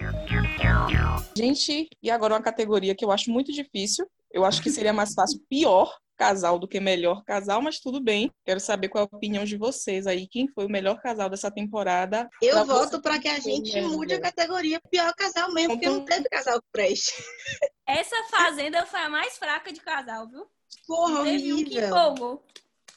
Gente, 1.37 1.89
e 2.03 2.11
agora 2.11 2.35
uma 2.35 2.43
categoria 2.43 2.95
que 2.95 3.05
eu 3.05 3.11
acho 3.11 3.31
muito 3.31 3.53
difícil. 3.53 4.07
Eu 4.33 4.45
acho 4.45 4.63
que 4.63 4.71
seria 4.71 4.93
mais 4.93 5.13
fácil 5.13 5.41
pior 5.49 5.93
casal 6.17 6.59
do 6.59 6.69
que 6.69 6.79
melhor 6.79 7.25
casal, 7.25 7.63
mas 7.63 7.81
tudo 7.81 7.99
bem. 7.99 8.31
Quero 8.45 8.61
saber 8.61 8.91
qual 8.91 9.05
é 9.05 9.09
a 9.11 9.17
opinião 9.17 9.43
de 9.43 9.57
vocês 9.57 10.07
aí. 10.07 10.29
Quem 10.29 10.47
foi 10.49 10.67
o 10.67 10.71
melhor 10.71 11.01
casal 11.01 11.31
dessa 11.31 11.51
temporada? 11.51 12.29
Eu 12.43 12.57
Pra 12.57 12.65
voto 12.65 13.01
para 13.01 13.19
que 13.19 13.27
a 13.27 13.41
gente 13.41 13.81
mude 13.81 14.13
a 14.15 14.21
categoria 14.21 14.79
pior 14.91 15.13
casal 15.15 15.51
mesmo, 15.55 15.73
porque 15.73 15.89
não 15.89 16.05
teve 16.05 16.29
casal 16.29 16.61
que 16.61 16.69
preste. 16.71 17.15
Essa 17.87 18.23
fazenda 18.31 18.85
foi 18.85 19.01
a 19.01 19.09
mais 19.09 19.39
fraca 19.39 19.73
de 19.73 19.81
casal, 19.81 20.29
viu? 20.29 20.47
Porra, 20.87 21.25
Teve 21.25 21.55
um 21.55 21.57
que 21.65 21.79
horrível. 21.79 21.87
empolgou. 21.87 22.45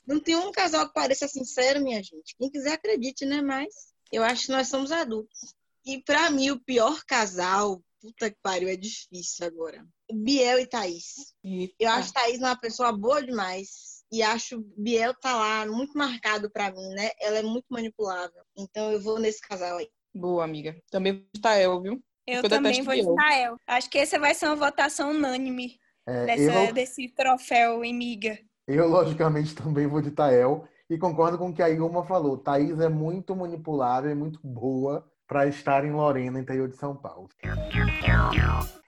Não 0.06 0.20
tem 0.20 0.36
um 0.36 0.52
casal 0.52 0.86
que 0.88 0.94
pareça 0.94 1.26
sincero, 1.28 1.82
minha 1.82 2.04
gente. 2.04 2.36
Quem 2.38 2.52
quiser 2.52 2.74
acredite, 2.74 3.26
né? 3.26 3.42
Mas 3.42 3.93
eu 4.14 4.24
acho 4.24 4.46
que 4.46 4.52
nós 4.52 4.68
somos 4.68 4.92
adultos. 4.92 5.56
E 5.86 6.02
pra 6.02 6.30
mim, 6.30 6.52
o 6.52 6.60
pior 6.60 7.04
casal, 7.06 7.82
puta 8.02 8.30
que 8.30 8.38
pariu, 8.42 8.70
é 8.70 8.76
difícil 8.76 9.46
agora. 9.46 9.86
Biel 10.14 10.60
e 10.60 10.68
Thaís. 10.68 11.34
Eu 11.80 11.90
acho 11.90 12.14
Thaís 12.14 12.38
uma 12.40 12.56
pessoa 12.56 12.92
boa 12.92 13.22
demais. 13.22 14.04
E 14.12 14.22
acho 14.22 14.64
Biel 14.78 15.14
tá 15.16 15.36
lá 15.36 15.66
muito 15.66 15.98
marcado 15.98 16.50
pra 16.52 16.72
mim, 16.72 16.88
né? 16.90 17.10
Ela 17.20 17.40
é 17.40 17.44
muito 17.44 17.66
manipulável. 17.70 18.44
Então 18.56 18.92
eu 18.92 19.02
vou 19.02 19.20
nesse 19.20 19.42
casal 19.42 19.78
aí. 19.78 19.90
Boa, 20.14 20.44
amiga. 20.44 20.78
Também 20.92 21.14
vou 21.14 21.24
de 21.34 21.42
Tael, 21.42 21.82
viu? 21.82 22.04
Eu 22.28 22.48
também 22.48 22.84
vou 22.84 22.94
de. 22.94 23.16
Tael. 23.16 23.58
Acho 23.66 23.90
que 23.90 23.98
essa 23.98 24.20
vai 24.20 24.36
ser 24.36 24.46
uma 24.46 24.56
votação 24.56 25.10
unânime 25.10 25.80
É, 26.08 26.26
dessa, 26.28 26.68
eu, 26.68 26.74
desse 26.74 27.10
troféu 27.10 27.84
em 27.84 27.94
miga. 27.94 28.38
eu, 28.68 28.88
logicamente, 28.88 29.56
também 29.56 29.88
vou 29.88 30.02
de 30.02 30.12
Tael. 30.12 30.68
E 30.90 30.98
concordo 30.98 31.38
com 31.38 31.50
o 31.50 31.54
que 31.54 31.62
a 31.62 31.70
Ilma 31.70 32.04
falou. 32.06 32.38
Thaís 32.38 32.80
é 32.80 32.90
muito 32.90 33.36
manipulável 33.36 34.12
e 34.12 34.16
muito 34.16 34.40
boa 34.44 35.06
para 35.28 35.48
estar 35.48 35.86
em 35.86 35.92
Lorena, 35.92 36.40
interior 36.40 36.68
de 36.70 36.76
São 36.76 36.96
Paulo. 36.96 37.30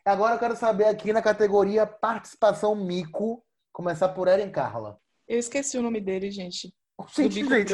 Agora 0.03 0.35
eu 0.35 0.39
quero 0.39 0.55
saber 0.55 0.85
aqui 0.85 1.11
na 1.13 1.21
categoria 1.21 1.85
Participação 1.87 2.75
Mico, 2.75 3.43
começar 3.71 4.09
por 4.09 4.27
Eren 4.27 4.49
Carla. 4.51 4.99
Eu 5.27 5.39
esqueci 5.39 5.77
o 5.77 5.81
nome 5.81 5.99
dele, 5.99 6.29
gente. 6.29 6.71
Gente, 7.15 7.33
gente. 7.43 7.73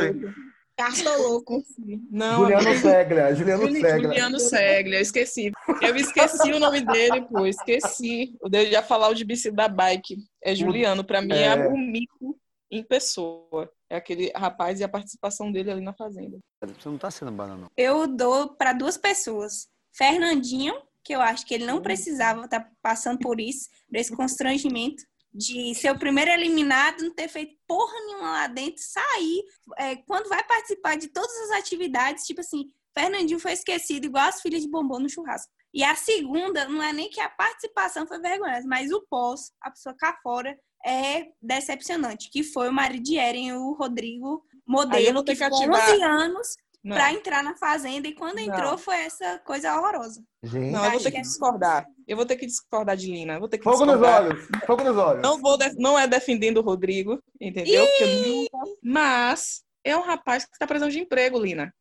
Cartoloco. 0.77 1.57
Esqueci. 1.57 2.01
Não, 2.09 2.37
Juliano 2.43 2.69
amiga. 2.69 2.79
Seglia, 2.79 3.35
Juliano 3.35 3.61
Juli- 3.67 3.81
Seglia. 3.81 4.01
Juliano 4.07 4.39
Seglia, 4.39 4.97
eu 4.97 5.01
esqueci. 5.01 5.51
Eu 5.81 5.95
esqueci 5.95 6.51
o 6.53 6.59
nome 6.59 6.81
dele, 6.81 7.21
pô, 7.29 7.45
esqueci. 7.45 8.33
Eu 8.41 8.61
ia 8.63 8.81
falar 8.81 9.09
o 9.09 9.13
de 9.13 9.25
bici 9.25 9.51
da 9.51 9.67
bike. 9.67 10.15
É 10.41 10.55
Juliano, 10.55 11.03
pra 11.03 11.21
mim 11.21 11.33
é, 11.33 11.47
É. 11.47 11.67
o 11.67 11.77
mico 11.77 12.39
em 12.71 12.83
pessoa. 12.83 13.71
É 13.89 13.97
aquele 13.97 14.31
rapaz 14.35 14.79
e 14.79 14.83
a 14.83 14.89
participação 14.89 15.51
dele 15.51 15.71
ali 15.71 15.81
na 15.81 15.93
fazenda. 15.93 16.39
Você 16.63 16.89
não 16.89 16.97
tá 16.97 17.11
sendo 17.11 17.31
banana, 17.31 17.63
não. 17.63 17.71
Eu 17.75 18.07
dou 18.07 18.55
para 18.55 18.73
duas 18.73 18.97
pessoas. 18.97 19.67
Fernandinho, 19.93 20.73
que 21.03 21.13
eu 21.13 21.19
acho 21.21 21.45
que 21.45 21.53
ele 21.53 21.65
não 21.65 21.77
Hum. 21.77 21.81
precisava 21.81 22.45
estar 22.45 22.71
passando 22.81 23.19
por 23.19 23.41
isso, 23.41 23.67
por 23.89 23.97
esse 23.97 24.15
constrangimento 24.15 25.03
de 25.33 25.73
ser 25.75 25.91
o 25.91 25.99
primeiro 25.99 26.31
eliminado, 26.31 27.01
não 27.03 27.13
ter 27.13 27.27
feito 27.27 27.55
porra 27.67 27.93
nenhuma 28.05 28.31
lá 28.31 28.47
dentro, 28.47 28.81
sair. 28.83 29.43
É, 29.77 29.95
quando 29.95 30.27
vai 30.29 30.43
participar 30.45 30.97
de 30.97 31.07
todas 31.07 31.35
as 31.49 31.51
atividades, 31.59 32.25
tipo 32.25 32.41
assim, 32.41 32.65
Fernandinho 32.93 33.39
foi 33.39 33.53
esquecido 33.53 34.05
igual 34.05 34.27
as 34.27 34.41
filhas 34.41 34.61
de 34.61 34.69
bombom 34.69 34.99
no 34.99 35.09
churrasco. 35.09 35.51
E 35.73 35.83
a 35.85 35.95
segunda, 35.95 36.67
não 36.67 36.83
é 36.83 36.91
nem 36.91 37.09
que 37.09 37.21
a 37.21 37.29
participação 37.29 38.05
foi 38.05 38.19
vergonhosa, 38.19 38.67
mas 38.67 38.91
o 38.91 39.05
pós, 39.09 39.51
a 39.61 39.71
pessoa 39.71 39.95
cá 39.97 40.19
fora, 40.21 40.57
é 40.85 41.27
decepcionante. 41.41 42.29
Que 42.31 42.43
foi 42.43 42.69
o 42.69 42.73
marido 42.73 43.03
de 43.03 43.17
Eren, 43.17 43.53
o 43.53 43.73
Rodrigo 43.73 44.43
Modelo, 44.67 45.23
que 45.23 45.35
ficou 45.35 45.57
ativar- 45.57 45.89
11 45.91 46.03
anos 46.03 46.47
Não, 46.83 46.95
pra 46.95 47.11
entrar 47.13 47.43
na 47.43 47.55
fazenda 47.55 48.07
e 48.07 48.13
quando 48.15 48.35
Não. 48.37 48.43
entrou 48.43 48.77
foi 48.77 48.95
essa 48.97 49.39
coisa 49.39 49.75
horrorosa. 49.77 50.23
Gente, 50.43 50.71
não, 50.71 50.83
eu 50.85 50.91
vou 50.91 50.99
ter 51.01 51.11
que 51.11 51.17
é- 51.17 51.21
discordar. 51.21 51.85
Eu 52.07 52.17
vou 52.17 52.25
ter 52.25 52.35
que 52.35 52.45
discordar 52.45 52.95
de 52.97 53.11
Lina. 53.11 53.33
Eu 53.35 53.39
vou 53.39 53.47
ter 53.49 53.57
que 53.57 53.63
fogo 53.63 53.85
nos 53.85 53.95
discordar. 53.99 54.23
olhos, 54.23 54.47
fogo 54.65 54.83
nos 54.83 54.97
olhos. 54.97 55.21
Não, 55.21 55.39
vou 55.39 55.57
def- 55.57 55.75
não 55.77 55.97
é 55.99 56.07
defendendo 56.07 56.57
o 56.57 56.61
Rodrigo, 56.61 57.21
entendeu? 57.39 57.85
Eu 57.99 58.27
nunca- 58.27 58.57
Mas 58.83 59.63
é 59.83 59.95
um 59.95 60.01
rapaz 60.01 60.45
que 60.45 60.51
está 60.53 60.65
precisando 60.65 60.91
de 60.91 60.99
emprego, 60.99 61.37
Lina. 61.39 61.73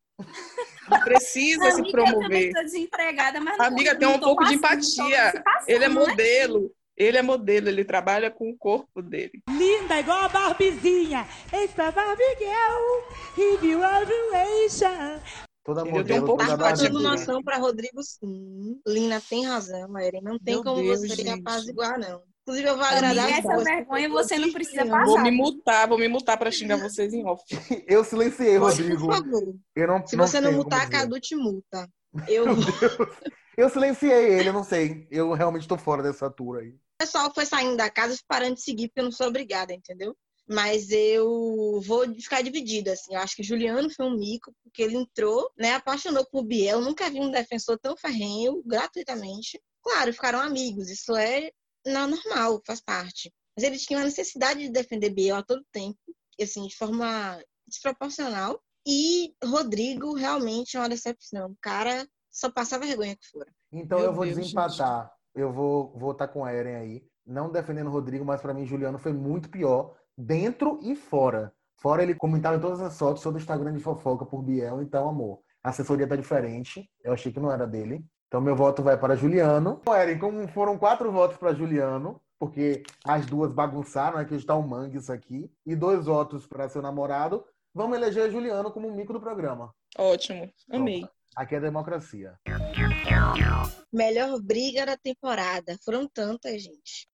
Precisa 1.03 1.71
se 1.71 1.81
Amiga, 1.81 1.91
promover. 1.91 2.51
desempregada, 2.53 3.39
mas 3.39 3.57
não- 3.57 3.65
Amiga, 3.65 3.93
não 3.93 3.99
tem 3.99 4.07
um 4.09 4.19
pouco 4.19 4.43
de 4.45 4.55
empatia. 4.55 5.43
Ele 5.67 5.85
é 5.85 5.89
né? 5.89 5.93
modelo. 5.93 6.71
Ele 7.01 7.17
é 7.17 7.21
modelo, 7.23 7.67
ele 7.67 7.83
trabalha 7.83 8.29
com 8.29 8.51
o 8.51 8.55
corpo 8.55 9.01
dele. 9.01 9.41
Linda 9.49 9.99
igual 9.99 10.19
a 10.19 10.29
Barbizinha. 10.29 11.27
It's 11.51 11.77
a 11.79 11.89
Barbie 11.89 12.21
Girl. 12.37 13.83
Are 13.83 14.05
Asian. 14.65 15.19
Toda 15.63 15.81
Entendeu? 15.81 16.03
Tem 16.05 16.17
um 16.17 16.21
modelo, 16.21 16.25
pouco 16.27 16.45
toda 16.45 16.73
de 16.73 16.87
Tá 16.87 16.99
noção 16.99 17.43
pra 17.43 17.57
Rodrigo, 17.57 18.03
sim. 18.03 18.79
Lina 18.87 19.19
tem 19.19 19.45
razão, 19.47 19.97
Eren. 19.97 20.21
Não 20.21 20.37
tem 20.37 20.53
Meu 20.55 20.63
como 20.63 20.79
Deus, 20.79 20.99
você 20.99 21.27
apaziguar, 21.29 21.99
não. 21.99 22.21
Inclusive, 22.43 22.69
eu 22.69 22.75
vou 22.75 22.85
agradar 22.85 23.25
Amiga, 23.25 23.39
essa 23.39 23.63
vergonha 23.63 24.09
você 24.09 24.37
não 24.37 24.51
precisa 24.51 24.83
Vou 24.83 24.91
passar. 24.91 25.05
Vou 25.05 25.21
me 25.21 25.31
mutar, 25.31 25.87
vou 25.87 25.97
me 25.97 26.07
mutar 26.07 26.37
pra 26.37 26.51
xingar 26.51 26.77
vocês 26.77 27.13
em 27.13 27.25
off. 27.25 27.43
Eu 27.87 28.03
silenciei, 28.03 28.57
Rodrigo. 28.57 29.07
por 29.07 29.15
favor. 29.15 29.55
Eu 29.75 29.87
não, 29.87 30.05
Se 30.05 30.15
você 30.15 30.39
não 30.39 30.51
tenho 30.51 30.63
como 30.63 30.75
mutar. 30.75 30.87
Cadu 30.87 31.19
te 31.19 31.35
multa. 31.35 31.89
Eu 32.27 32.45
Eu 33.57 33.69
silenciei 33.69 34.39
ele, 34.39 34.49
eu 34.49 34.53
não 34.53 34.63
sei. 34.63 35.07
Eu 35.11 35.33
realmente 35.33 35.67
tô 35.67 35.77
fora 35.77 36.01
dessa 36.01 36.29
tour 36.29 36.59
aí. 36.59 36.69
O 36.69 36.79
pessoal 36.99 37.33
foi 37.33 37.45
saindo 37.45 37.75
da 37.75 37.89
casa 37.89 38.15
e 38.15 38.19
parando 38.27 38.55
de 38.55 38.61
seguir, 38.61 38.87
porque 38.87 38.99
eu 38.99 39.05
não 39.05 39.11
sou 39.11 39.27
obrigada, 39.27 39.73
entendeu? 39.73 40.15
Mas 40.47 40.89
eu 40.91 41.81
vou 41.85 42.05
ficar 42.15 42.41
dividida, 42.41 42.93
assim. 42.93 43.13
Eu 43.13 43.21
acho 43.21 43.35
que 43.35 43.43
Juliano 43.43 43.89
foi 43.89 44.05
um 44.05 44.17
mico, 44.17 44.53
porque 44.63 44.81
ele 44.81 44.97
entrou, 44.97 45.49
né? 45.57 45.73
Apaixonou 45.73 46.25
por 46.25 46.43
Biel. 46.43 46.81
Nunca 46.81 47.09
vi 47.09 47.19
um 47.19 47.31
defensor 47.31 47.79
tão 47.79 47.95
ferrenho, 47.95 48.61
gratuitamente. 48.65 49.61
Claro, 49.81 50.13
ficaram 50.13 50.39
amigos. 50.39 50.89
Isso 50.89 51.15
é 51.15 51.51
não, 51.85 52.07
normal, 52.07 52.61
faz 52.65 52.81
parte. 52.81 53.33
Mas 53.55 53.65
ele 53.65 53.77
tinha 53.77 53.99
a 53.99 54.03
necessidade 54.03 54.61
de 54.61 54.69
defender 54.69 55.09
Biel 55.09 55.37
a 55.37 55.43
todo 55.43 55.65
tempo, 55.71 55.99
assim, 56.39 56.67
de 56.67 56.75
forma 56.75 57.41
desproporcional. 57.67 58.61
E 58.85 59.33
Rodrigo 59.43 60.13
realmente 60.13 60.75
é 60.75 60.79
uma 60.79 60.89
decepção. 60.89 61.51
O 61.51 61.57
cara 61.61 62.07
só 62.31 62.49
passava 62.49 62.85
vergonha 62.85 63.15
que 63.15 63.27
fora. 63.27 63.51
Então 63.71 63.99
Meu 63.99 64.07
eu 64.07 64.13
vou 64.13 64.25
Deus, 64.25 64.37
desempatar. 64.37 65.11
Eu 65.35 65.51
vou 65.51 65.93
votar 65.97 66.27
com 66.27 66.43
a 66.43 66.51
Eren 66.51 66.75
aí. 66.75 67.03
Não 67.25 67.51
defendendo 67.51 67.87
o 67.87 67.91
Rodrigo, 67.91 68.25
mas 68.25 68.41
pra 68.41 68.53
mim 68.53 68.65
Juliano 68.65 68.97
foi 68.97 69.13
muito 69.13 69.49
pior, 69.49 69.95
dentro 70.17 70.79
e 70.81 70.95
fora. 70.95 71.53
Fora 71.77 72.03
ele 72.03 72.15
comentava 72.15 72.57
em 72.57 72.59
todas 72.59 72.81
as 72.81 72.97
fotos 72.97 73.21
sobre 73.21 73.39
o 73.39 73.41
Instagram 73.41 73.73
de 73.73 73.79
fofoca 73.79 74.25
por 74.25 74.41
Biel, 74.41 74.81
então, 74.81 75.09
amor, 75.09 75.39
a 75.63 75.69
assessoria 75.69 76.07
tá 76.07 76.15
diferente. 76.15 76.89
Eu 77.03 77.13
achei 77.13 77.31
que 77.31 77.39
não 77.39 77.51
era 77.51 77.65
dele. 77.65 78.05
Então 78.27 78.39
meu 78.39 78.55
voto 78.55 78.81
vai 78.81 78.97
para 78.97 79.15
Juliano. 79.15 79.81
Bom, 79.83 79.93
Eren, 79.93 80.17
como 80.17 80.47
foram 80.47 80.77
quatro 80.77 81.11
votos 81.11 81.37
para 81.37 81.53
Juliano, 81.53 82.21
porque 82.39 82.83
as 83.03 83.25
duas 83.25 83.53
bagunçaram, 83.53 84.17
aqui 84.17 84.35
está 84.35 84.55
o 84.55 84.67
mangue 84.67 84.97
isso 84.97 85.11
aqui, 85.11 85.51
e 85.65 85.75
dois 85.75 86.05
votos 86.05 86.47
para 86.47 86.69
seu 86.69 86.81
namorado, 86.81 87.43
vamos 87.73 87.97
eleger 87.97 88.31
Juliano 88.31 88.71
como 88.71 88.87
o 88.87 88.95
mico 88.95 89.13
do 89.13 89.19
programa. 89.19 89.73
Ótimo, 89.97 90.49
amei. 90.71 91.05
Aqui 91.35 91.55
é 91.55 91.61
democracia. 91.61 92.37
Melhor 93.91 94.41
briga 94.41 94.85
da 94.85 94.97
temporada. 94.97 95.77
Foram 95.83 96.07
tantas, 96.07 96.61
gente. 96.61 97.07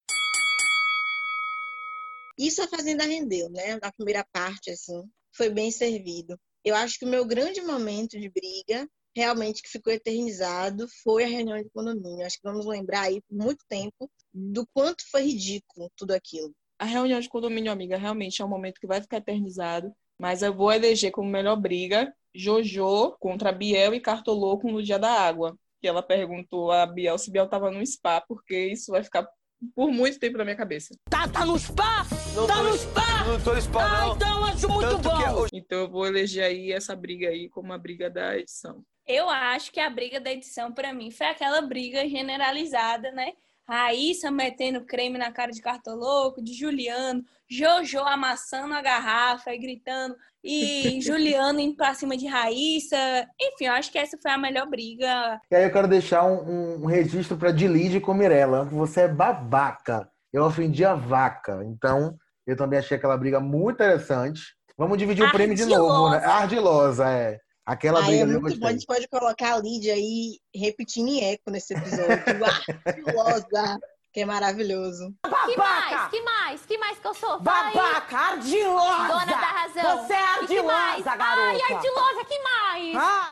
Isso 2.38 2.64
a 2.64 2.68
Fazenda 2.68 3.04
rendeu, 3.04 3.48
né? 3.50 3.80
Na 3.80 3.92
primeira 3.92 4.26
parte, 4.32 4.72
assim, 4.72 5.04
foi 5.36 5.50
bem 5.50 5.70
servido. 5.70 6.40
Eu 6.64 6.76
acho 6.76 6.98
que 6.98 7.06
o 7.06 7.08
meu 7.08 7.26
grande 7.26 7.62
momento 7.62 8.20
de 8.20 8.30
briga, 8.30 8.90
realmente 9.16 9.62
que 9.62 9.70
ficou 9.70 9.94
eternizado, 9.94 10.88
foi 11.04 11.24
a 11.24 11.28
reunião 11.28 11.58
de 11.62 11.70
condomínio. 11.70 12.26
Acho 12.26 12.38
que 12.38 12.50
vamos 12.50 12.66
lembrar 12.66 13.02
aí 13.02 13.22
por 13.22 13.38
muito 13.38 13.64
tempo 13.70 14.10
do 14.34 14.66
quanto 14.74 15.04
foi 15.12 15.24
ridículo 15.24 15.92
tudo 15.96 16.12
aquilo. 16.12 16.54
A 16.80 16.86
reunião 16.86 17.20
de 17.20 17.30
condomínio, 17.30 17.72
amiga, 17.72 17.98
realmente 17.98 18.42
é 18.42 18.46
um 18.46 18.50
momento 18.50 18.80
que 18.80 18.88
vai 18.88 19.00
ficar 19.00 19.18
eternizado. 19.18 19.94
Mas 20.20 20.42
eu 20.42 20.52
vou 20.54 20.72
eleger 20.72 21.12
como 21.12 21.30
melhor 21.30 21.56
briga 21.56 22.12
Jojo 22.38 23.16
contra 23.20 23.52
Biel 23.52 23.94
e 23.94 24.00
Cartoloco 24.00 24.72
no 24.72 24.84
Dia 24.84 25.00
da 25.00 25.12
Água. 25.12 25.58
Que 25.82 25.88
ela 25.88 26.02
perguntou 26.04 26.72
a 26.72 26.86
Biel 26.86 27.18
se 27.18 27.32
Biel 27.32 27.48
tava 27.48 27.70
no 27.72 27.86
spa, 27.86 28.22
porque 28.22 28.68
isso 28.68 28.92
vai 28.92 29.04
ficar 29.04 29.28
por 29.76 29.92
muito 29.92 30.20
tempo 30.20 30.38
na 30.38 30.44
minha 30.44 30.56
cabeça. 30.56 30.96
Tá, 31.10 31.28
tá 31.28 31.46
no 31.46 31.58
spa? 31.58 32.06
tá 32.48 32.62
no 32.64 32.78
spa? 32.78 33.26
Não 33.26 33.42
tô 33.44 33.54
no 33.56 33.62
spa, 33.62 33.84
Ah, 33.84 34.06
não. 34.06 34.16
então 34.16 34.46
acho 34.46 34.70
muito 34.70 34.90
Tanto 34.90 35.10
que 35.10 35.26
bom. 35.30 35.46
Então 35.54 35.80
eu 35.80 35.90
vou 35.90 36.06
eleger 36.06 36.44
aí 36.46 36.72
essa 36.72 36.96
briga 36.96 37.30
aí 37.30 37.50
como 37.50 37.74
a 37.74 37.78
briga 37.78 38.10
da 38.10 38.38
edição. 38.38 38.84
Eu 39.06 39.30
acho 39.30 39.72
que 39.72 39.80
a 39.80 39.90
briga 39.90 40.20
da 40.20 40.32
edição, 40.32 40.72
pra 40.72 40.94
mim, 40.94 41.10
foi 41.12 41.28
aquela 41.28 41.62
briga 41.62 42.08
generalizada, 42.08 43.12
né? 43.12 43.34
Raíssa 43.68 44.32
metendo 44.32 44.86
creme 44.86 45.18
na 45.18 45.32
cara 45.32 45.52
de 45.52 45.62
Cartoloco, 45.62 46.42
de 46.42 46.54
Juliano, 46.54 47.24
Jojo 47.50 48.00
amassando 48.00 48.74
a 48.74 48.82
garrafa 48.82 49.54
e 49.54 49.58
gritando, 49.58 50.16
e 50.44 51.00
Juliano 51.02 51.60
indo 51.60 51.76
pra 51.76 51.94
cima 51.94 52.16
de 52.16 52.28
Raíssa. 52.28 52.98
Enfim, 53.40 53.66
eu 53.66 53.74
acho 53.74 53.92
que 53.92 53.98
essa 53.98 54.18
foi 54.22 54.32
a 54.32 54.38
melhor 54.38 54.68
briga. 54.70 55.40
E 55.52 55.56
aí 55.56 55.64
eu 55.64 55.72
quero 55.72 55.88
deixar 55.88 56.24
um, 56.24 56.84
um 56.84 56.86
registro 56.86 57.36
pra 57.36 57.52
Dilide 57.52 58.00
com 58.00 58.14
Mirella. 58.14 58.64
Você 58.66 59.02
é 59.02 59.08
babaca. 59.08 60.10
Eu 60.32 60.44
ofendi 60.44 60.86
a 60.86 60.94
vaca. 60.94 61.64
Então, 61.66 62.18
eu 62.46 62.56
também 62.56 62.80
achei 62.80 62.98
aquela 62.98 63.18
briga 63.18 63.40
muito 63.40 63.76
interessante. 63.76 64.42
Vamos 64.78 64.98
dividir 64.98 65.26
o 65.26 65.32
prêmio 65.32 65.56
de 65.56 65.66
novo, 65.66 66.12
né? 66.12 66.24
Ardilosa, 66.24 67.10
é. 67.10 67.40
Aquela 67.68 68.02
briga 68.02 68.20
é 68.20 68.22
ali 68.24 68.34
eu 68.34 68.42
muito 68.42 68.58
bom. 68.58 68.68
A 68.68 68.72
gente 68.72 68.86
pode 68.86 69.06
colocar 69.10 69.56
a 69.56 69.60
Lídia 69.60 69.94
aí 69.94 70.40
repetindo 70.56 71.10
em 71.10 71.34
eco 71.34 71.52
nesse 71.52 71.74
episódio. 71.74 72.08
Ardilosa, 72.86 73.80
que 74.14 74.22
é 74.22 74.26
maravilhoso. 74.26 75.14
Que 75.22 75.58
mais? 75.58 76.10
Que 76.10 76.22
mais? 76.22 76.66
Que 76.66 76.78
mais 76.78 76.98
que 76.98 77.08
eu 77.08 77.14
sou? 77.14 77.44
Fala 77.44 77.68
aí. 77.68 77.74
Babaca, 77.76 78.18
ardilosa! 78.18 79.08
Dona 79.10 79.26
da 79.26 79.36
razão. 79.36 80.08
Você 80.08 80.14
é 80.14 80.48
que 80.48 80.62
mais? 80.62 81.06
ardilosa, 81.06 81.18
garota! 81.18 81.42
Ai, 81.42 81.74
ardilosa, 81.74 82.26
que 82.26 82.40
mais? 82.40 82.96
Ah, 82.96 83.30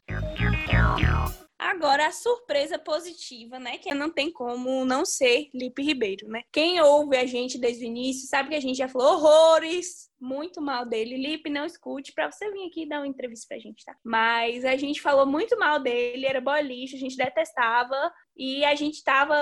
Agora, 1.66 2.06
a 2.06 2.12
surpresa 2.12 2.78
positiva, 2.78 3.58
né? 3.58 3.80
Que 3.80 3.92
não 3.92 4.12
tem 4.12 4.32
como 4.32 4.86
não 4.86 5.04
ser 5.04 5.50
Lipe 5.52 5.82
Ribeiro, 5.82 6.28
né? 6.28 6.44
Quem 6.52 6.80
ouve 6.80 7.18
a 7.18 7.26
gente 7.26 7.58
desde 7.58 7.84
o 7.84 7.88
início 7.88 8.30
sabe 8.30 8.50
que 8.50 8.56
a 8.56 8.60
gente 8.60 8.78
já 8.78 8.88
falou 8.88 9.16
horrores, 9.16 10.12
muito 10.22 10.62
mal 10.62 10.86
dele. 10.86 11.18
Lipe, 11.18 11.50
não 11.50 11.66
escute 11.66 12.14
pra 12.14 12.32
você 12.32 12.52
vir 12.52 12.68
aqui 12.68 12.88
dar 12.88 13.00
uma 13.00 13.08
entrevista 13.08 13.48
pra 13.50 13.58
gente, 13.58 13.84
tá? 13.84 13.96
Mas 14.04 14.64
a 14.64 14.76
gente 14.78 15.02
falou 15.02 15.26
muito 15.26 15.58
mal 15.58 15.80
dele, 15.80 16.28
era 16.28 16.40
boy 16.40 16.62
lixo, 16.62 16.96
a 16.96 17.00
gente 17.00 17.18
detestava 17.18 18.14
e 18.38 18.64
a 18.64 18.76
gente 18.76 19.04
tava 19.04 19.36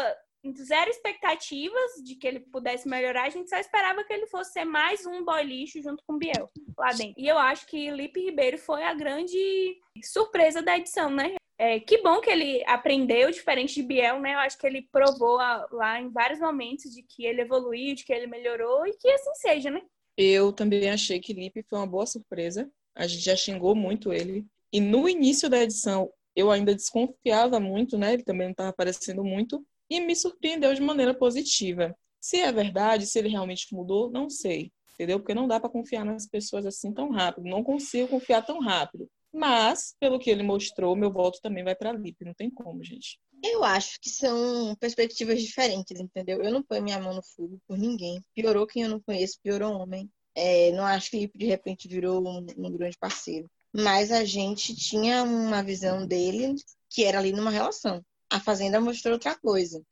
zero 0.64 0.90
expectativas 0.90 1.92
de 2.06 2.16
que 2.16 2.28
ele 2.28 2.40
pudesse 2.40 2.88
melhorar, 2.88 3.26
a 3.26 3.30
gente 3.30 3.50
só 3.50 3.58
esperava 3.58 4.04
que 4.04 4.14
ele 4.14 4.28
fosse 4.28 4.54
ser 4.54 4.66
mais 4.66 5.06
um 5.06 5.26
boy 5.26 5.44
lixo 5.44 5.82
junto 5.82 6.02
com 6.08 6.14
o 6.14 6.18
Biel 6.18 6.50
lá 6.78 6.92
dentro. 6.94 7.16
E 7.18 7.28
eu 7.28 7.38
acho 7.38 7.66
que 7.68 7.92
Lipe 7.92 8.22
Ribeiro 8.22 8.58
foi 8.58 8.84
a 8.84 8.94
grande 8.94 9.78
surpresa 10.02 10.62
da 10.62 10.78
edição, 10.78 11.10
né? 11.10 11.36
É, 11.64 11.80
que 11.80 12.02
bom 12.02 12.20
que 12.20 12.30
ele 12.30 12.62
aprendeu, 12.68 13.32
diferente 13.32 13.76
de 13.76 13.84
Biel, 13.84 14.20
né? 14.20 14.34
Eu 14.34 14.40
acho 14.40 14.58
que 14.58 14.68
ele 14.68 14.82
provou 14.92 15.40
a- 15.40 15.66
lá 15.72 15.98
em 16.02 16.10
vários 16.10 16.42
momentos 16.42 16.94
de 16.94 17.02
que 17.02 17.26
ele 17.26 17.40
evoluiu, 17.40 17.96
de 17.96 18.04
que 18.04 18.12
ele 18.12 18.28
melhorou 18.28 18.86
e 18.86 18.92
que 18.98 19.08
assim 19.10 19.34
seja, 19.36 19.72
né? 19.72 19.82
Eu 20.18 20.52
também 20.52 20.90
achei 20.90 21.22
que 21.22 21.32
Lipe 21.32 21.64
foi 21.70 21.80
uma 21.80 21.88
boa 21.88 22.06
surpresa. 22.06 22.70
A 22.94 23.08
gente 23.08 23.24
já 23.24 23.34
xingou 23.38 23.74
muito 23.74 24.12
ele. 24.12 24.46
E 24.74 24.82
no 24.82 25.08
início 25.08 25.50
da 25.50 25.58
edição, 25.64 26.12
eu 26.36 26.52
ainda 26.52 26.76
desconfiava 26.76 27.62
muito, 27.62 27.98
né? 27.98 28.12
Ele 28.14 28.24
também 28.26 28.48
não 28.48 28.52
estava 28.52 28.70
aparecendo 28.70 29.24
muito. 29.24 29.66
E 29.90 30.02
me 30.02 30.18
surpreendeu 30.18 30.74
de 30.74 30.82
maneira 30.82 31.14
positiva. 31.14 31.96
Se 32.20 32.42
é 32.42 32.52
verdade, 32.52 33.06
se 33.08 33.18
ele 33.18 33.30
realmente 33.30 33.74
mudou, 33.74 34.12
não 34.12 34.30
sei. 34.30 34.70
Entendeu? 34.96 35.18
Porque 35.18 35.34
não 35.34 35.48
dá 35.48 35.62
para 35.62 35.70
confiar 35.70 36.04
nas 36.04 36.28
pessoas 36.28 36.66
assim 36.66 36.94
tão 36.94 37.10
rápido. 37.10 37.48
Não 37.48 37.64
consigo 37.64 38.10
confiar 38.10 38.46
tão 38.46 38.60
rápido. 38.60 39.10
Mas, 39.34 39.96
pelo 40.00 40.20
que 40.20 40.30
ele 40.30 40.44
mostrou, 40.44 40.96
meu 40.96 41.12
voto 41.12 41.40
também 41.42 41.64
vai 41.64 41.76
para 41.76 41.92
Lipe. 41.92 42.24
Não 42.24 42.36
tem 42.36 42.52
como, 42.52 42.84
gente. 42.84 43.20
Eu 43.44 43.64
acho 43.64 44.00
que 44.00 44.10
são 44.10 44.76
perspectivas 44.80 45.42
diferentes, 45.42 46.00
entendeu? 46.00 46.42
Eu 46.42 46.52
não 46.52 46.62
ponho 46.62 46.84
minha 46.84 47.00
mão 47.00 47.16
no 47.16 47.24
fogo 47.24 47.60
por 47.68 47.78
ninguém. 47.78 48.24
Piorou 48.36 48.68
quem 48.68 48.84
eu 48.84 48.90
não 48.90 49.02
conheço, 49.02 49.40
piorou 49.42 49.74
homem. 49.74 50.10
É, 50.36 50.72
não 50.72 50.86
acho 50.86 51.12
que 51.12 51.30
de 51.36 51.46
repente 51.46 51.88
virou 51.88 52.26
um, 52.26 52.46
um 52.58 52.72
grande 52.72 52.98
parceiro. 52.98 53.50
Mas 53.74 54.12
a 54.12 54.24
gente 54.24 54.76
tinha 54.76 55.24
uma 55.24 55.64
visão 55.64 56.06
dele 56.06 56.56
que 56.90 57.04
era 57.04 57.18
ali 57.18 57.32
numa 57.32 57.50
relação. 57.50 58.06
A 58.30 58.40
Fazenda 58.40 58.80
mostrou 58.80 59.16
outra 59.16 59.36
coisa. 59.36 59.84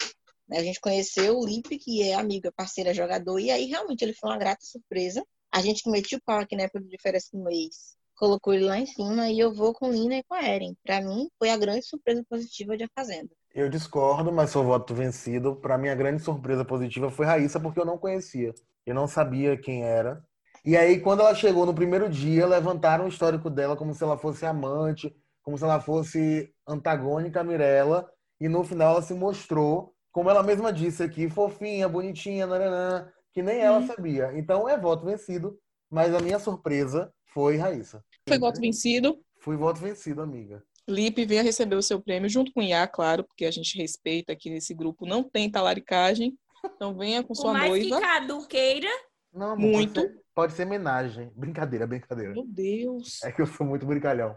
A 0.51 0.61
gente 0.61 0.79
conheceu 0.79 1.37
o 1.37 1.45
Lipe, 1.45 1.77
que 1.77 2.03
é 2.03 2.13
amiga, 2.13 2.51
parceira, 2.51 2.93
jogador, 2.93 3.39
e 3.39 3.49
aí 3.49 3.65
realmente 3.65 4.03
ele 4.03 4.13
foi 4.13 4.29
uma 4.29 4.37
grata 4.37 4.63
surpresa. 4.63 5.25
A 5.51 5.61
gente 5.61 5.83
que 6.03 6.15
o 6.15 6.21
pau 6.21 6.39
aqui 6.39 6.55
na 6.55 6.63
época 6.63 6.81
do 6.81 6.89
diferença 6.89 7.29
no 7.33 7.43
mês, 7.43 7.95
colocou 8.21 8.53
ele 8.53 8.65
lá 8.65 8.77
em 8.77 8.85
cima, 8.85 9.29
e 9.31 9.39
eu 9.39 9.51
vou 9.51 9.73
com 9.73 9.89
Lina 9.89 10.17
e 10.17 10.23
com 10.23 10.35
a 10.35 10.43
Eren. 10.43 10.77
Pra 10.83 11.01
mim, 11.01 11.27
foi 11.39 11.49
a 11.49 11.57
grande 11.57 11.83
surpresa 11.87 12.23
positiva 12.29 12.77
de 12.77 12.83
A 12.83 12.89
Fazenda. 12.95 13.31
Eu 13.55 13.67
discordo, 13.67 14.31
mas 14.31 14.51
sou 14.51 14.63
voto 14.63 14.93
vencido. 14.93 15.55
Pra 15.55 15.75
mim, 15.75 15.89
a 15.89 15.95
grande 15.95 16.21
surpresa 16.21 16.63
positiva 16.63 17.09
foi 17.09 17.25
Raíssa, 17.25 17.59
porque 17.59 17.79
eu 17.79 17.85
não 17.85 17.97
conhecia. 17.97 18.53
Eu 18.85 18.93
não 18.93 19.07
sabia 19.07 19.57
quem 19.57 19.83
era. 19.83 20.23
E 20.63 20.77
aí, 20.77 20.99
quando 20.99 21.21
ela 21.21 21.33
chegou 21.33 21.65
no 21.65 21.73
primeiro 21.73 22.07
dia, 22.07 22.45
levantaram 22.45 23.05
o 23.05 23.07
histórico 23.07 23.49
dela 23.49 23.75
como 23.75 23.91
se 23.95 24.03
ela 24.03 24.15
fosse 24.19 24.45
amante, 24.45 25.11
como 25.41 25.57
se 25.57 25.63
ela 25.63 25.79
fosse 25.79 26.53
antagônica 26.67 27.41
a 27.41 27.43
Mirella. 27.43 28.07
E 28.39 28.47
no 28.47 28.63
final 28.63 28.93
ela 28.93 29.01
se 29.01 29.15
mostrou, 29.15 29.95
como 30.11 30.29
ela 30.29 30.43
mesma 30.43 30.71
disse 30.71 31.01
aqui, 31.01 31.27
fofinha, 31.27 31.89
bonitinha, 31.89 32.45
nananã, 32.45 33.11
que 33.33 33.41
nem 33.41 33.59
ela 33.59 33.81
sabia. 33.87 34.31
Então 34.35 34.69
é 34.69 34.77
voto 34.77 35.05
vencido, 35.05 35.57
mas 35.89 36.13
a 36.13 36.19
minha 36.19 36.37
surpresa 36.37 37.11
foi 37.33 37.57
Raíssa. 37.57 38.03
Foi 38.31 38.39
voto 38.39 38.61
vencido. 38.61 39.19
Fui 39.39 39.57
voto 39.57 39.81
vencido, 39.81 40.21
amiga. 40.21 40.63
Lipe 40.87 41.25
venha 41.25 41.43
receber 41.43 41.75
o 41.75 41.81
seu 41.81 42.01
prêmio 42.01 42.29
junto 42.29 42.53
com 42.53 42.61
o 42.61 42.63
Iá, 42.63 42.87
claro, 42.87 43.25
porque 43.25 43.43
a 43.43 43.51
gente 43.51 43.77
respeita 43.77 44.35
que 44.35 44.49
nesse 44.49 44.73
grupo 44.73 45.05
não 45.05 45.21
tem 45.21 45.51
talaricagem. 45.51 46.37
Então 46.63 46.95
venha 46.95 47.21
com 47.21 47.33
Por 47.33 47.41
sua 47.41 47.53
mais 47.53 47.69
noiva. 47.69 47.99
que 47.99 48.01
Cadu 48.01 48.47
queira, 48.47 48.89
Não, 49.33 49.51
amor, 49.51 49.71
Muito. 49.71 50.01
Pode 50.01 50.13
ser, 50.13 50.21
pode 50.33 50.53
ser 50.53 50.65
homenagem. 50.65 51.31
Brincadeira, 51.35 51.85
brincadeira. 51.85 52.33
Meu 52.33 52.45
Deus. 52.47 53.21
É 53.23 53.31
que 53.31 53.41
eu 53.41 53.47
sou 53.47 53.65
muito 53.65 53.85
brincalhão. 53.85 54.35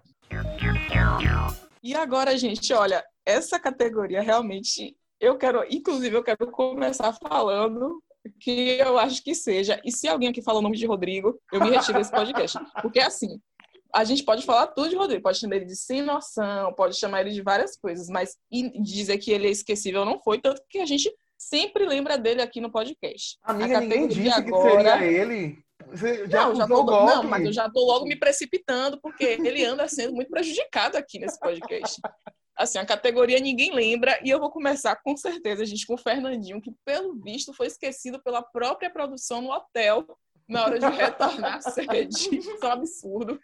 E 1.83 1.94
agora, 1.94 2.37
gente, 2.37 2.72
olha, 2.72 3.04
essa 3.24 3.61
categoria 3.61 4.22
realmente 4.22 4.96
eu 5.20 5.38
quero, 5.38 5.64
inclusive, 5.70 6.16
eu 6.16 6.24
quero 6.24 6.50
começar 6.50 7.12
falando 7.12 8.02
que 8.40 8.76
eu 8.78 8.98
acho 8.98 9.22
que 9.22 9.35
seja. 9.35 9.80
E 9.85 9.92
se 9.92 10.09
alguém 10.09 10.28
aqui 10.30 10.42
fala 10.42 10.59
o 10.59 10.62
nome 10.62 10.76
de 10.76 10.87
Rodrigo, 10.87 11.38
eu 11.52 11.61
me 11.61 11.70
retiro 11.70 11.98
desse 11.98 12.11
podcast. 12.11 12.59
Porque 12.83 13.00
assim, 13.00 13.40
a 13.94 14.02
gente 14.04 14.24
pode 14.24 14.44
falar 14.44 14.66
tudo 14.68 14.88
de 14.90 14.96
Rodrigo, 14.96 15.22
pode 15.22 15.38
chamar 15.38 15.57
ele 15.57 15.64
de 15.66 15.76
sem 15.76 16.02
noção, 16.02 16.72
pode 16.74 16.98
chamar 16.98 17.20
ele 17.20 17.30
de 17.30 17.40
várias 17.42 17.76
coisas, 17.76 18.09
mas 18.09 18.37
dizer 18.83 19.18
que 19.18 19.30
ele 19.30 19.46
é 19.46 19.50
esquecível 19.50 20.04
não 20.04 20.20
foi, 20.20 20.40
tanto 20.40 20.61
que 20.68 20.78
a 20.78 20.87
gente 20.87 21.12
sempre 21.38 21.87
lembra 21.87 22.18
dele 22.18 22.42
aqui 22.42 22.61
no 22.61 22.70
podcast. 22.72 23.38
Amiga, 23.42 23.78
A 23.78 23.80
ninguém 23.80 24.09
disse 24.09 24.22
que 24.22 24.28
agora- 24.30 24.98
seria 24.98 25.07
ele. 25.07 25.62
Você 25.90 26.26
já 26.28 26.48
não, 26.48 26.54
já 26.54 26.66
tô, 26.66 26.80
o 26.80 26.85
golpe? 26.85 27.14
não, 27.14 27.22
mas 27.24 27.44
eu 27.44 27.52
já 27.52 27.70
tô 27.70 27.85
logo 27.85 28.07
me 28.07 28.16
precipitando, 28.16 28.98
porque 29.00 29.24
ele 29.24 29.64
anda 29.64 29.87
sendo 29.87 30.14
muito 30.14 30.30
prejudicado 30.30 30.96
aqui 30.96 31.18
nesse 31.18 31.38
podcast. 31.38 32.00
Assim, 32.57 32.78
a 32.78 32.87
categoria 32.87 33.38
ninguém 33.38 33.72
lembra, 33.74 34.18
e 34.24 34.30
eu 34.30 34.40
vou 34.40 34.50
começar 34.50 34.96
com 34.96 35.16
certeza, 35.16 35.66
gente, 35.66 35.87
com 35.87 35.94
o 35.94 35.98
Fernandinho, 35.98 36.61
que 36.61 36.72
pelo 36.85 37.14
visto 37.20 37.52
foi 37.52 37.66
esquecido 37.66 38.20
pela 38.22 38.42
própria 38.42 38.88
produção 38.90 39.42
no 39.42 39.50
hotel 39.52 40.07
na 40.48 40.64
hora 40.64 40.78
de 40.78 40.87
retornar 40.87 41.57
à 41.57 41.61
sede. 41.61 42.28
Isso 42.37 42.59
é 42.62 42.66
um 42.66 42.70
absurdo. 42.70 43.40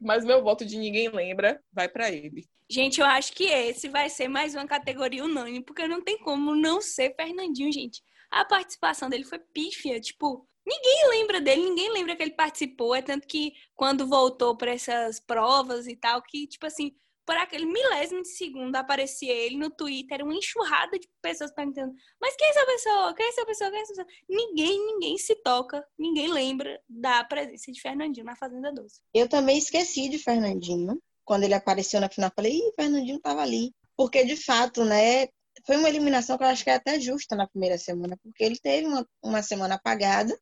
Mas 0.00 0.24
meu 0.24 0.42
voto 0.42 0.64
de 0.64 0.76
ninguém 0.76 1.08
lembra 1.08 1.60
vai 1.72 1.88
pra 1.88 2.10
ele. 2.10 2.46
gente, 2.70 3.00
eu 3.00 3.06
acho 3.06 3.32
que 3.32 3.44
esse 3.44 3.88
vai 3.88 4.08
ser 4.10 4.28
mais 4.28 4.54
uma 4.54 4.66
categoria 4.66 5.24
unânime, 5.24 5.64
porque 5.64 5.86
não 5.88 6.02
tem 6.02 6.18
como 6.18 6.54
não 6.54 6.80
ser 6.80 7.14
Fernandinho, 7.14 7.72
gente. 7.72 8.02
A 8.30 8.44
participação 8.44 9.08
dele 9.08 9.24
foi 9.24 9.38
pífia, 9.38 10.00
tipo, 10.00 10.46
ninguém 10.66 11.08
lembra 11.10 11.40
dele, 11.40 11.62
ninguém 11.62 11.92
lembra 11.92 12.16
que 12.16 12.22
ele 12.22 12.34
participou, 12.34 12.94
é 12.94 13.02
tanto 13.02 13.26
que 13.26 13.52
quando 13.74 14.06
voltou 14.06 14.56
para 14.56 14.72
essas 14.72 15.20
provas 15.20 15.86
e 15.86 15.96
tal, 15.96 16.20
que 16.22 16.46
tipo 16.46 16.66
assim, 16.66 16.92
por 17.26 17.36
aquele 17.36 17.66
milésimo 17.66 18.22
de 18.22 18.28
segundo 18.28 18.76
aparecia 18.76 19.32
ele 19.32 19.56
no 19.56 19.70
Twitter, 19.70 20.22
uma 20.22 20.34
enxurrada 20.34 20.98
de 20.98 21.08
pessoas 21.22 21.52
perguntando: 21.52 21.94
"Mas 22.20 22.36
quem 22.36 22.46
é 22.46 22.50
essa 22.50 22.66
pessoa? 22.66 23.14
Quem 23.14 23.26
é 23.26 23.28
essa 23.28 23.46
pessoa? 23.46 23.70
Quem 23.70 23.78
é 23.78 23.82
essa 23.82 23.94
pessoa?" 23.94 24.08
Ninguém, 24.28 24.86
ninguém 24.86 25.18
se 25.18 25.34
toca, 25.42 25.84
ninguém 25.98 26.28
lembra 26.28 26.80
da 26.88 27.24
presença 27.24 27.72
de 27.72 27.80
Fernandinho 27.80 28.26
na 28.26 28.36
Fazenda 28.36 28.72
Doce. 28.72 29.00
Eu 29.12 29.28
também 29.28 29.58
esqueci 29.58 30.08
de 30.08 30.18
Fernandinho. 30.18 31.00
Quando 31.24 31.44
ele 31.44 31.54
apareceu 31.54 32.00
na 32.00 32.10
final, 32.10 32.30
falei, 32.34 32.52
ih, 32.52 32.72
Fernandinho 32.76 33.18
tava 33.18 33.40
ali. 33.40 33.72
Porque, 33.96 34.24
de 34.24 34.36
fato, 34.36 34.84
né, 34.84 35.28
foi 35.66 35.76
uma 35.76 35.88
eliminação 35.88 36.36
que 36.36 36.44
eu 36.44 36.48
acho 36.48 36.64
que 36.64 36.70
é 36.70 36.74
até 36.74 37.00
justa 37.00 37.36
na 37.36 37.46
primeira 37.46 37.78
semana, 37.78 38.18
porque 38.22 38.44
ele 38.44 38.58
teve 38.58 38.86
uma, 38.86 39.06
uma 39.22 39.42
semana 39.42 39.76
apagada, 39.76 40.36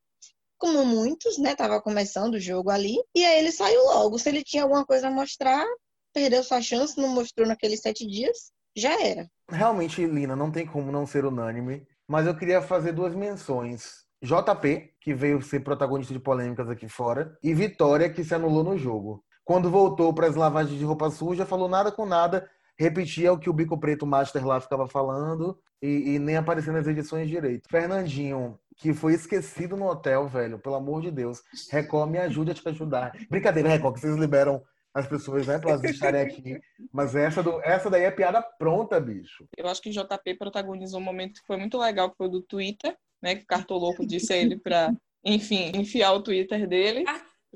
como 0.58 0.84
muitos, 0.84 1.38
né, 1.38 1.54
tava 1.54 1.82
começando 1.82 2.34
o 2.34 2.40
jogo 2.40 2.70
ali, 2.70 2.96
e 3.14 3.24
aí 3.24 3.38
ele 3.38 3.52
saiu 3.52 3.82
logo. 3.84 4.18
Se 4.18 4.28
ele 4.28 4.42
tinha 4.42 4.62
alguma 4.62 4.86
coisa 4.86 5.08
a 5.08 5.10
mostrar, 5.10 5.66
perdeu 6.12 6.42
sua 6.42 6.60
chance, 6.60 7.00
não 7.00 7.08
mostrou 7.08 7.46
naqueles 7.46 7.80
sete 7.80 8.06
dias, 8.06 8.52
já 8.76 9.00
era. 9.02 9.28
Realmente, 9.50 10.04
Lina, 10.04 10.36
não 10.36 10.50
tem 10.50 10.66
como 10.66 10.92
não 10.92 11.06
ser 11.06 11.24
unânime. 11.24 11.86
Mas 12.08 12.26
eu 12.26 12.36
queria 12.36 12.60
fazer 12.60 12.92
duas 12.92 13.14
menções. 13.14 14.04
JP, 14.22 14.92
que 15.00 15.14
veio 15.14 15.42
ser 15.42 15.60
protagonista 15.60 16.12
de 16.12 16.20
polêmicas 16.20 16.68
aqui 16.68 16.88
fora, 16.88 17.36
e 17.42 17.54
Vitória, 17.54 18.10
que 18.10 18.22
se 18.22 18.34
anulou 18.34 18.62
no 18.62 18.76
jogo. 18.76 19.24
Quando 19.44 19.70
voltou 19.70 20.12
para 20.14 20.28
as 20.28 20.36
lavagens 20.36 20.78
de 20.78 20.84
roupa 20.84 21.10
suja, 21.10 21.44
falou 21.44 21.68
nada 21.68 21.90
com 21.90 22.06
nada, 22.06 22.48
repetia 22.78 23.32
o 23.32 23.38
que 23.38 23.50
o 23.50 23.52
Bico 23.52 23.78
Preto 23.78 24.06
Master 24.06 24.46
lá 24.46 24.60
ficava 24.60 24.86
falando 24.86 25.58
e, 25.80 26.14
e 26.14 26.18
nem 26.18 26.36
aparecia 26.36 26.72
nas 26.72 26.86
edições 26.86 27.28
direito. 27.28 27.68
Fernandinho, 27.68 28.58
que 28.76 28.94
foi 28.94 29.14
esquecido 29.14 29.76
no 29.76 29.88
hotel, 29.88 30.28
velho, 30.28 30.58
pelo 30.58 30.76
amor 30.76 31.02
de 31.02 31.10
Deus. 31.10 31.42
Record, 31.70 32.10
me 32.10 32.18
ajude 32.18 32.52
a 32.52 32.54
te 32.54 32.68
ajudar. 32.68 33.12
Brincadeira, 33.28 33.68
Record, 33.68 33.94
que 33.94 34.00
vocês 34.00 34.16
liberam 34.16 34.62
as 34.94 35.06
pessoas, 35.06 35.46
né, 35.46 35.58
para 35.58 35.70
elas 35.70 35.84
estarem 35.84 36.20
aqui. 36.20 36.60
Mas 36.92 37.14
essa, 37.14 37.42
do, 37.42 37.60
essa 37.62 37.88
daí 37.88 38.02
é 38.02 38.10
piada 38.10 38.42
pronta, 38.42 39.00
bicho. 39.00 39.46
Eu 39.56 39.66
acho 39.66 39.80
que 39.80 39.90
o 39.90 39.92
JP 39.92 40.34
protagonizou 40.38 41.00
um 41.00 41.04
momento 41.04 41.40
que 41.40 41.46
foi 41.46 41.56
muito 41.56 41.78
legal, 41.78 42.10
que 42.10 42.16
foi 42.16 42.26
o 42.26 42.30
do 42.30 42.42
Twitter, 42.42 42.96
né? 43.22 43.34
Que 43.34 43.44
o 43.44 43.46
Cartoloco 43.46 44.06
disse 44.06 44.32
a 44.32 44.36
ele 44.36 44.58
pra, 44.58 44.92
enfim, 45.24 45.72
enfiar 45.74 46.12
o 46.12 46.22
Twitter 46.22 46.68
dele. 46.68 47.04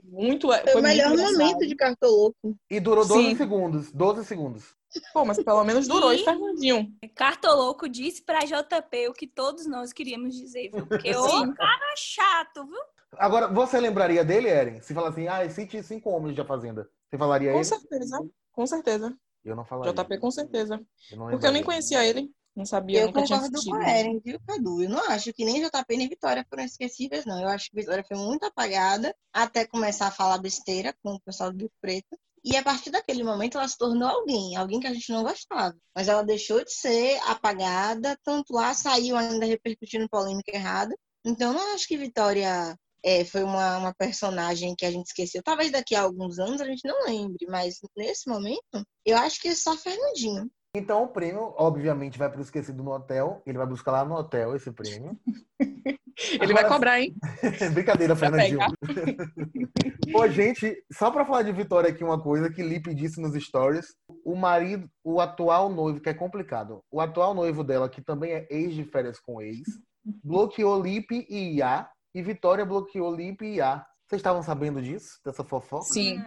Muito, 0.05 0.49
Foi, 0.49 0.59
foi 0.59 0.81
o 0.81 0.85
melhor 0.85 1.17
momento 1.17 1.67
de 1.67 1.75
Cartoloco. 1.75 2.57
E 2.71 2.79
durou 2.79 3.07
12 3.07 3.31
Sim. 3.31 3.37
segundos. 3.37 3.93
12 3.93 4.25
segundos. 4.25 4.77
Pô, 5.13 5.25
mas 5.25 5.43
pelo 5.43 5.65
menos 5.65 5.87
durou, 5.87 6.17
Fernandinho. 6.19 6.93
Cartoloco 7.15 7.89
disse 7.89 8.23
pra 8.23 8.41
JP 8.41 9.09
o 9.09 9.13
que 9.13 9.27
todos 9.27 9.67
nós 9.67 9.93
queríamos 9.93 10.35
dizer, 10.35 10.71
viu? 10.71 10.87
Porque 10.87 11.15
o 11.15 11.29
Sim. 11.29 11.53
cara 11.53 11.93
é 11.93 11.97
chato, 11.97 12.67
viu? 12.67 12.81
Agora, 13.19 13.49
você 13.49 13.81
lembraria 13.81 14.25
dele, 14.25 14.49
Eren? 14.49 14.81
Se 14.81 14.93
falar 14.93 15.09
assim, 15.09 15.27
ah, 15.29 15.49
cite 15.49 15.83
cinco 15.83 16.11
homens 16.11 16.35
de 16.35 16.41
A 16.41 16.45
Fazenda. 16.45 16.89
Você 17.09 17.19
falaria 17.19 17.53
Com 17.53 17.59
ele? 17.59 17.65
certeza, 17.65 18.31
com 18.53 18.67
certeza. 18.67 19.17
Eu 19.45 19.55
não 19.55 19.65
falaria. 19.65 19.93
JP 19.93 20.19
com 20.19 20.31
certeza. 20.31 20.81
Eu 21.11 21.19
não 21.19 21.29
Porque 21.29 21.47
eu 21.47 21.53
nem 21.53 21.63
conhecia 21.63 22.05
ele, 22.05 22.31
não 22.57 22.65
sabia, 22.65 23.01
Eu 23.01 23.07
nunca 23.09 23.23
tinha 23.23 23.39
concordo 23.39 23.65
com 23.65 23.75
a 23.77 23.91
Eren, 23.91 24.19
viu, 24.25 24.41
Cadu? 24.47 24.83
Eu 24.83 24.89
não 24.89 25.05
acho 25.11 25.33
que 25.33 25.45
nem 25.45 25.63
JP 25.63 25.97
nem 25.97 26.09
Vitória 26.09 26.45
foram 26.49 26.65
esquecíveis, 26.65 27.27
não. 27.27 27.41
Eu 27.41 27.49
acho 27.49 27.71
que 27.71 27.77
Vitória 27.77 28.03
foi 28.03 28.17
muito 28.17 28.45
apagada 28.45 29.15
até 29.33 29.67
começar 29.67 30.07
a 30.07 30.11
falar 30.11 30.39
besteira 30.39 30.95
com 31.03 31.15
o 31.15 31.21
pessoal 31.21 31.53
do 31.53 31.59
Bico 31.59 31.75
Preto. 31.81 32.19
E 32.43 32.57
a 32.57 32.63
partir 32.63 32.91
daquele 32.91 33.23
momento 33.23 33.59
ela 33.59 33.69
se 33.69 33.77
tornou 33.77 34.09
alguém, 34.09 34.57
alguém 34.57 34.81
que 34.81 34.87
a 34.87 34.95
gente 34.95 35.13
não 35.13 35.23
gostava. 35.23 35.77
Mas 35.95 36.09
ela 36.09 36.23
deixou 36.23 36.65
de 36.65 36.73
ser 36.73 37.19
apagada, 37.27 38.19
tanto 38.25 38.53
lá 38.55 38.73
saiu 38.73 39.17
ainda 39.17 39.45
repercutindo 39.45 40.09
polêmica 40.09 40.57
errada. 40.57 40.97
Então 41.25 41.49
eu 41.53 41.55
não 41.59 41.75
acho 41.75 41.87
que 41.87 41.99
Vitória 41.99 42.79
é, 43.07 43.25
foi 43.25 43.45
uma, 43.45 43.79
uma 43.79 43.95
personagem 43.95 44.75
que 44.77 44.85
a 44.85 44.91
gente 44.91 45.07
esqueceu. 45.07 45.41
Talvez 45.43 45.71
daqui 45.71 45.95
a 45.95 46.03
alguns 46.03 46.41
anos 46.41 46.61
a 46.61 46.65
gente 46.65 46.83
não 46.85 47.05
lembre, 47.07 47.47
mas 47.49 47.79
nesse 47.97 48.29
momento 48.29 48.85
eu 49.05 49.17
acho 49.17 49.41
que 49.41 49.49
é 49.49 49.55
só 49.55 49.77
Fernandinho. 49.77 50.51
Então 50.75 51.05
o 51.05 51.09
prêmio, 51.09 51.55
obviamente, 51.57 52.19
vai 52.19 52.29
para 52.29 52.41
o 52.41 52.43
esquecido 52.43 52.83
no 52.83 52.91
hotel. 52.93 53.41
Ele 53.47 53.57
vai 53.57 53.67
buscar 53.67 53.93
lá 53.93 54.05
no 54.05 54.15
hotel 54.17 54.57
esse 54.57 54.71
prêmio. 54.73 55.17
Ele 56.33 56.55
vai 56.55 56.65
Agora- 56.65 56.69
cobrar, 56.69 57.01
hein? 57.01 57.15
Brincadeira, 57.75 58.15
Vai 58.15 58.31
Fernandinho. 58.31 58.59
Pô, 60.13 60.27
gente, 60.29 60.83
só 60.91 61.11
pra 61.11 61.27
falar 61.27 61.43
de 61.43 61.53
Vitória 61.53 61.91
aqui 61.91 62.03
uma 62.03 62.21
coisa 62.21 62.51
que 62.51 62.63
Lipe 62.63 62.95
disse 62.95 63.21
nos 63.21 63.35
stories. 63.35 63.95
O 64.25 64.35
marido, 64.35 64.89
o 65.05 65.21
atual 65.21 65.69
noivo, 65.69 66.01
que 66.01 66.09
é 66.09 66.15
complicado. 66.15 66.81
O 66.91 67.03
atual 67.03 67.35
noivo 67.35 67.63
dela, 67.63 67.89
que 67.89 68.03
também 68.03 68.33
é 68.33 68.47
ex 68.51 68.75
de 68.75 68.85
férias 68.85 69.21
com 69.21 69.43
ex, 69.43 69.61
bloqueou 70.25 70.83
Lipe 70.83 71.27
e 71.29 71.57
Iá. 71.59 71.89
E 72.17 72.23
Vitória 72.23 72.65
bloqueou 72.65 73.15
Lipe 73.15 73.45
e 73.45 73.57
Iá. 73.57 73.85
Vocês 74.07 74.21
estavam 74.21 74.43
sabendo 74.43 74.81
disso? 74.81 75.21
Dessa 75.23 75.45
fofoca? 75.45 75.85
Sim. 75.85 76.19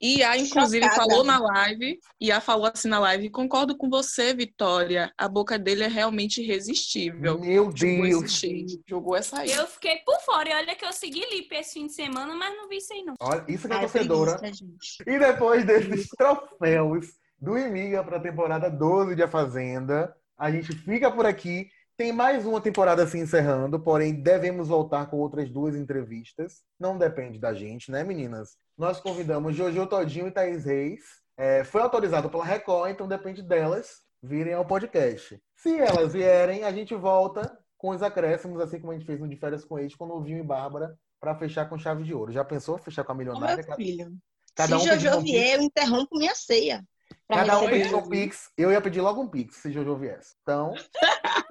E 0.00 0.20
a, 0.24 0.36
inclusive, 0.36 0.82
Chocada. 0.82 1.00
falou 1.08 1.22
na 1.24 1.38
live, 1.38 2.00
e 2.20 2.32
a 2.32 2.40
falou 2.40 2.66
assim 2.66 2.88
na 2.88 2.98
live, 2.98 3.30
concordo 3.30 3.76
com 3.76 3.88
você, 3.88 4.34
Vitória, 4.34 5.12
a 5.16 5.28
boca 5.28 5.56
dele 5.56 5.84
é 5.84 5.86
realmente 5.86 6.42
irresistível. 6.42 7.38
Meu 7.38 7.70
Jogou 7.72 8.02
Deus. 8.08 8.42
jogou 8.88 9.16
essa 9.16 9.38
aí. 9.38 9.52
Eu 9.52 9.68
fiquei 9.68 9.98
por 9.98 10.18
fora. 10.22 10.50
E 10.50 10.52
olha 10.54 10.74
que 10.74 10.84
eu 10.84 10.92
segui 10.92 11.24
Lipe 11.30 11.54
esse 11.54 11.74
fim 11.74 11.86
de 11.86 11.92
semana, 11.94 12.34
mas 12.34 12.56
não 12.56 12.68
vi 12.68 12.78
isso 12.78 12.92
aí, 12.92 13.04
não. 13.04 13.14
Olha, 13.20 13.44
isso 13.46 13.68
que 13.68 13.72
é 13.72 13.76
Ai, 13.76 13.82
torcedora. 13.82 14.38
preguiça. 14.38 14.66
E 15.06 15.18
depois 15.18 15.64
desses 15.64 16.08
troféus 16.08 17.06
do 17.40 17.56
Imiga 17.56 18.02
para 18.02 18.16
a 18.16 18.20
temporada 18.20 18.68
12 18.68 19.14
de 19.14 19.22
A 19.22 19.28
Fazenda, 19.28 20.12
a 20.36 20.50
gente 20.50 20.74
fica 20.74 21.08
por 21.08 21.24
aqui. 21.24 21.70
Tem 21.96 22.12
mais 22.12 22.44
uma 22.44 22.60
temporada 22.60 23.06
se 23.06 23.18
encerrando, 23.18 23.80
porém 23.80 24.12
devemos 24.12 24.68
voltar 24.68 25.06
com 25.06 25.16
outras 25.16 25.48
duas 25.48 25.74
entrevistas. 25.74 26.62
Não 26.78 26.98
depende 26.98 27.38
da 27.38 27.54
gente, 27.54 27.90
né, 27.90 28.04
meninas? 28.04 28.58
Nós 28.76 29.00
convidamos 29.00 29.56
Jojo 29.56 29.86
Todinho 29.86 30.28
e 30.28 30.30
Thaís 30.30 30.66
Reis. 30.66 31.00
É, 31.38 31.64
foi 31.64 31.80
autorizado 31.80 32.28
pela 32.28 32.44
Record, 32.44 32.90
então 32.90 33.08
depende 33.08 33.42
delas 33.42 34.02
virem 34.22 34.52
ao 34.52 34.66
podcast. 34.66 35.40
Se 35.54 35.78
elas 35.78 36.12
vierem, 36.12 36.64
a 36.64 36.72
gente 36.72 36.94
volta 36.94 37.58
com 37.78 37.88
os 37.88 38.02
acréscimos, 38.02 38.60
assim 38.60 38.78
como 38.78 38.92
a 38.92 38.94
gente 38.94 39.06
fez 39.06 39.18
no 39.18 39.28
De 39.28 39.36
Férias 39.36 39.64
com 39.64 39.78
Ex, 39.78 39.94
com 39.94 40.04
Novinho 40.04 40.38
e 40.38 40.46
Bárbara, 40.46 40.98
para 41.18 41.34
fechar 41.34 41.66
com 41.66 41.78
chave 41.78 42.02
de 42.02 42.12
ouro. 42.12 42.30
Já 42.30 42.44
pensou 42.44 42.76
fechar 42.76 43.04
com 43.04 43.12
a 43.12 43.14
Ô, 43.14 43.18
milionária? 43.18 43.64
meu 43.66 43.76
filho. 43.76 44.12
Cada 44.54 44.76
um 44.76 44.80
Se 44.80 44.88
pedindo 44.90 45.10
Jojo 45.10 45.18
um 45.18 45.22
vier, 45.22 45.58
eu 45.58 45.62
interrompo 45.62 46.18
minha 46.18 46.34
ceia. 46.34 46.84
Cada 47.28 47.58
um 47.58 47.68
pedindo 47.68 47.98
um. 47.98 48.08
Pix. 48.08 48.50
Eu 48.56 48.70
ia 48.70 48.80
pedir 48.80 49.00
logo 49.00 49.20
um 49.20 49.28
Pix 49.28 49.56
se 49.56 49.72
Jojo 49.72 49.96
viesse. 49.96 50.34
Então, 50.42 50.74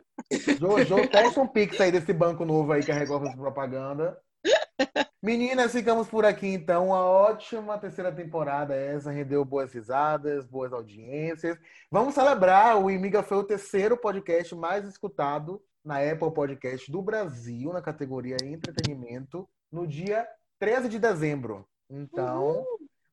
Jojo, 0.59 1.07
testa 1.07 1.41
um 1.41 1.47
Pix 1.47 1.79
aí 1.79 1.91
desse 1.91 2.11
banco 2.13 2.45
novo 2.45 2.71
aí 2.71 2.83
que 2.83 2.91
a 2.91 2.95
Record 2.95 3.23
faz 3.23 3.35
propaganda. 3.35 4.17
Meninas, 5.21 5.71
ficamos 5.71 6.07
por 6.07 6.25
aqui 6.25 6.47
então. 6.47 6.87
Uma 6.87 7.03
ótima 7.03 7.77
terceira 7.77 8.11
temporada 8.11 8.75
essa. 8.75 9.11
Rendeu 9.11 9.43
boas 9.43 9.73
risadas, 9.73 10.45
boas 10.45 10.71
audiências. 10.71 11.57
Vamos 11.91 12.13
celebrar. 12.13 12.77
O 12.77 12.91
Imiga 12.91 13.23
foi 13.23 13.37
o 13.37 13.43
terceiro 13.43 13.97
podcast 13.97 14.53
mais 14.55 14.85
escutado 14.85 15.61
na 15.83 15.99
Apple 15.99 16.31
Podcast 16.31 16.91
do 16.91 17.01
Brasil, 17.01 17.71
na 17.71 17.81
categoria 17.81 18.37
entretenimento, 18.43 19.47
no 19.71 19.87
dia 19.87 20.27
13 20.59 20.89
de 20.89 20.99
dezembro. 20.99 21.67
Então, 21.89 22.65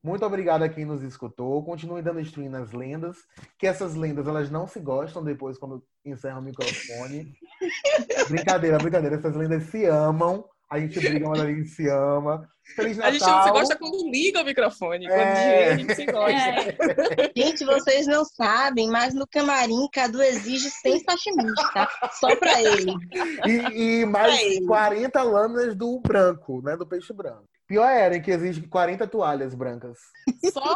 muito 0.03 0.25
obrigado 0.27 0.63
a 0.63 0.69
quem 0.69 0.85
nos 0.85 1.03
escutou. 1.03 1.63
Continue 1.65 2.03
dando 2.03 2.21
stream 2.21 2.51
nas 2.51 2.73
lendas, 2.73 3.19
que 3.59 3.67
essas 3.67 3.95
lendas 3.95 4.27
elas 4.27 4.51
não 4.51 4.67
se 4.67 4.81
gostam 4.81 5.23
depois 5.23 5.59
quando 5.59 5.83
encerram 6.05 6.41
o 6.41 6.43
microfone. 6.43 7.33
brincadeira, 8.29 8.79
brincadeira. 8.79 9.17
Essas 9.17 9.35
lendas 9.37 9.65
se 9.65 9.85
amam. 9.87 10.45
A 10.71 10.81
gente 10.81 10.99
briga, 11.01 11.29
mas 11.29 11.41
a 11.41 11.47
gente 11.47 11.69
se 11.69 11.87
ama. 11.87 12.49
Feliz 12.75 12.99
A 12.99 13.11
gente 13.11 13.21
não 13.21 13.29
Natal. 13.29 13.45
se 13.45 13.51
gosta 13.53 13.77
quando 13.77 14.11
liga 14.11 14.41
o 14.41 14.45
microfone. 14.45 15.07
Quando 15.07 15.19
É. 15.21 15.69
a 15.69 15.77
gente 15.77 15.95
se 15.95 16.07
gosta. 16.07 16.33
É, 16.33 17.31
Gente, 17.37 17.63
vocês 17.65 18.07
não 18.07 18.25
sabem, 18.25 18.89
mas 18.89 19.13
no 19.13 19.27
camarim, 19.27 19.87
Cadu 19.93 20.23
exige 20.23 20.71
100 20.71 21.01
sashimis, 21.01 21.53
tá? 21.75 21.87
Só 22.19 22.35
pra 22.37 22.63
ele. 22.63 22.95
E, 23.47 24.01
e 24.01 24.07
mais 24.07 24.33
Ai. 24.35 24.61
40 24.67 25.23
lâminas 25.23 25.77
do 25.77 26.01
branco, 26.01 26.63
né? 26.63 26.75
Do 26.75 26.87
peixe 26.87 27.13
branco. 27.13 27.45
Pior 27.73 27.89
era 27.89 28.21
que 28.21 28.31
exige 28.31 28.69
40 28.69 29.07
toalhas 29.07 29.55
brancas. 29.55 29.97
Só, 30.53 30.75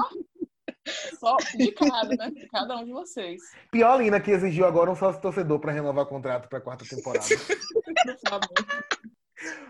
só 1.21 1.37
de 1.55 1.71
cada, 1.73 2.17
né? 2.17 2.31
De 2.31 2.49
cada 2.49 2.75
um 2.79 2.87
de 2.87 2.91
vocês. 2.91 3.43
Pior 3.71 4.01
Lina 4.01 4.19
que 4.19 4.31
exigiu 4.31 4.65
agora 4.65 4.91
um 4.91 4.97
sócio 4.97 5.21
torcedor 5.21 5.61
para 5.61 5.73
renovar 5.73 6.07
contrato 6.07 6.49
para 6.49 6.59
quarta 6.59 6.87
temporada. 6.89 7.27
Por 7.29 8.17
favor. 8.27 8.49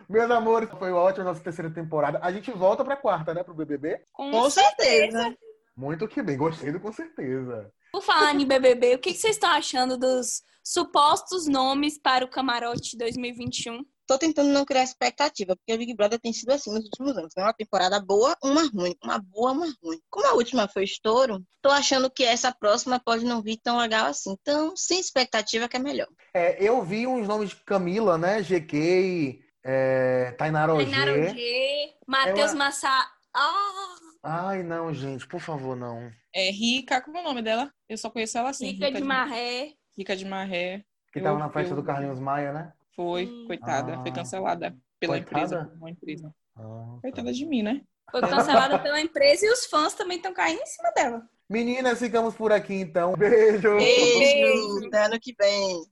Meus 0.09 0.31
amores, 0.31 0.71
foi 0.79 0.93
ótimo 0.93 1.23
a 1.23 1.31
nossa 1.33 1.43
terceira 1.43 1.69
temporada. 1.69 2.21
A 2.23 2.31
gente 2.31 2.53
volta 2.53 2.85
pra 2.85 2.97
quarta, 2.97 3.35
né? 3.35 3.43
Pro 3.43 3.55
BBB. 3.55 4.05
com 4.13 4.31
Com 4.31 4.49
certeza. 4.49 5.37
Muito 5.77 6.07
que 6.07 6.23
bem, 6.23 6.37
gostei 6.37 6.71
do 6.71 6.79
com 6.79 6.93
certeza. 6.93 7.73
Por 7.91 8.03
falar 8.03 8.37
em 8.37 8.47
BBB, 8.47 8.95
o 8.95 8.99
que 9.01 9.13
que 9.13 9.19
vocês 9.19 9.35
estão 9.35 9.51
achando 9.51 9.99
dos 9.99 10.45
supostos 10.63 11.49
nomes 11.49 11.99
para 11.99 12.25
o 12.25 12.31
camarote 12.31 12.97
2021? 12.97 13.85
Tô 14.07 14.17
tentando 14.19 14.51
não 14.51 14.65
criar 14.65 14.85
expectativa, 14.85 15.57
porque 15.57 15.73
o 15.75 15.79
Big 15.79 15.93
Brother 15.95 16.21
tem 16.21 16.33
sido 16.33 16.51
assim 16.53 16.73
nos 16.73 16.85
últimos 16.85 17.17
anos. 17.17 17.33
né? 17.37 17.43
Uma 17.43 17.53
temporada 17.53 17.99
boa, 18.01 18.37
uma 18.43 18.63
ruim. 18.69 18.95
Uma 19.03 19.19
boa, 19.19 19.53
uma 19.53 19.67
ruim. 19.83 19.99
Como 20.09 20.27
a 20.29 20.35
última 20.35 20.69
foi 20.69 20.85
estouro, 20.85 21.43
tô 21.61 21.71
achando 21.71 22.09
que 22.11 22.23
essa 22.23 22.53
próxima 22.55 23.01
pode 23.01 23.25
não 23.25 23.43
vir 23.43 23.59
tão 23.63 23.79
legal 23.79 24.07
assim. 24.07 24.37
Então, 24.41 24.77
sem 24.77 25.01
expectativa 25.01 25.69
que 25.69 25.77
é 25.77 25.81
melhor. 25.81 26.07
É, 26.33 26.63
eu 26.63 26.83
vi 26.83 27.07
uns 27.07 27.27
nomes 27.27 27.51
de 27.51 27.57
Camila, 27.65 28.17
né? 28.17 28.43
GK, 28.43 29.41
é, 29.65 30.31
Tainara 30.39 30.75
Tainara 30.77 31.13
Ogê. 31.13 31.27
Ogê, 31.31 31.95
Matheus 32.07 32.39
Ela- 32.51 32.55
Massa. 32.55 33.11
Ah, 33.35 33.97
Ai, 34.23 34.63
não, 34.63 34.93
gente, 34.95 35.27
por 35.27 35.41
favor, 35.41 35.77
não. 35.77 36.11
É 36.35 36.51
Rica, 36.51 37.01
como 37.01 37.19
é 37.19 37.21
o 37.21 37.25
nome 37.25 37.43
dela? 37.43 37.73
Eu 37.89 37.97
só 37.99 38.09
conheço 38.11 38.39
ela 38.39 38.51
assim. 38.51 38.67
Rica 38.71 38.91
de 38.91 39.03
Marré. 39.03 39.73
Rica 39.97 40.17
de 40.17 40.25
Marré. 40.25 40.85
Que 41.13 41.19
Eu- 41.21 41.23
tava 41.23 41.39
na 41.39 41.51
festa 41.51 41.73
eu- 41.73 41.77
do 41.77 41.85
Carlinhos 41.85 42.19
Maia, 42.19 42.53
né? 42.53 42.73
Foi, 42.97 43.27
Hum. 43.27 43.45
coitada. 43.47 43.95
Ah. 43.97 44.03
Foi 44.03 44.11
cancelada 44.11 44.75
pela 44.99 45.13
Coitada? 45.15 45.39
empresa. 45.45 45.73
Uma 45.79 45.91
empresa. 45.91 46.35
Ah, 46.57 46.99
Coitada 47.03 47.33
de 47.33 47.45
mim, 47.47 47.63
né? 47.63 47.83
Foi 48.11 48.21
cancelada 48.23 48.79
pela 48.79 49.01
empresa 49.01 49.45
e 49.47 49.51
os 49.51 49.67
fãs 49.67 49.93
também 49.95 50.17
estão 50.17 50.33
caindo 50.33 50.61
em 50.63 50.67
cima 50.67 50.91
dela. 50.93 51.23
Meninas, 51.49 51.99
ficamos 51.99 52.35
por 52.35 52.51
aqui 52.53 52.75
então. 52.75 53.13
Beijo! 53.15 53.77
Beijo, 53.77 54.87
até 54.89 55.05
ano 55.05 55.21
que 55.21 55.35
vem. 55.39 55.83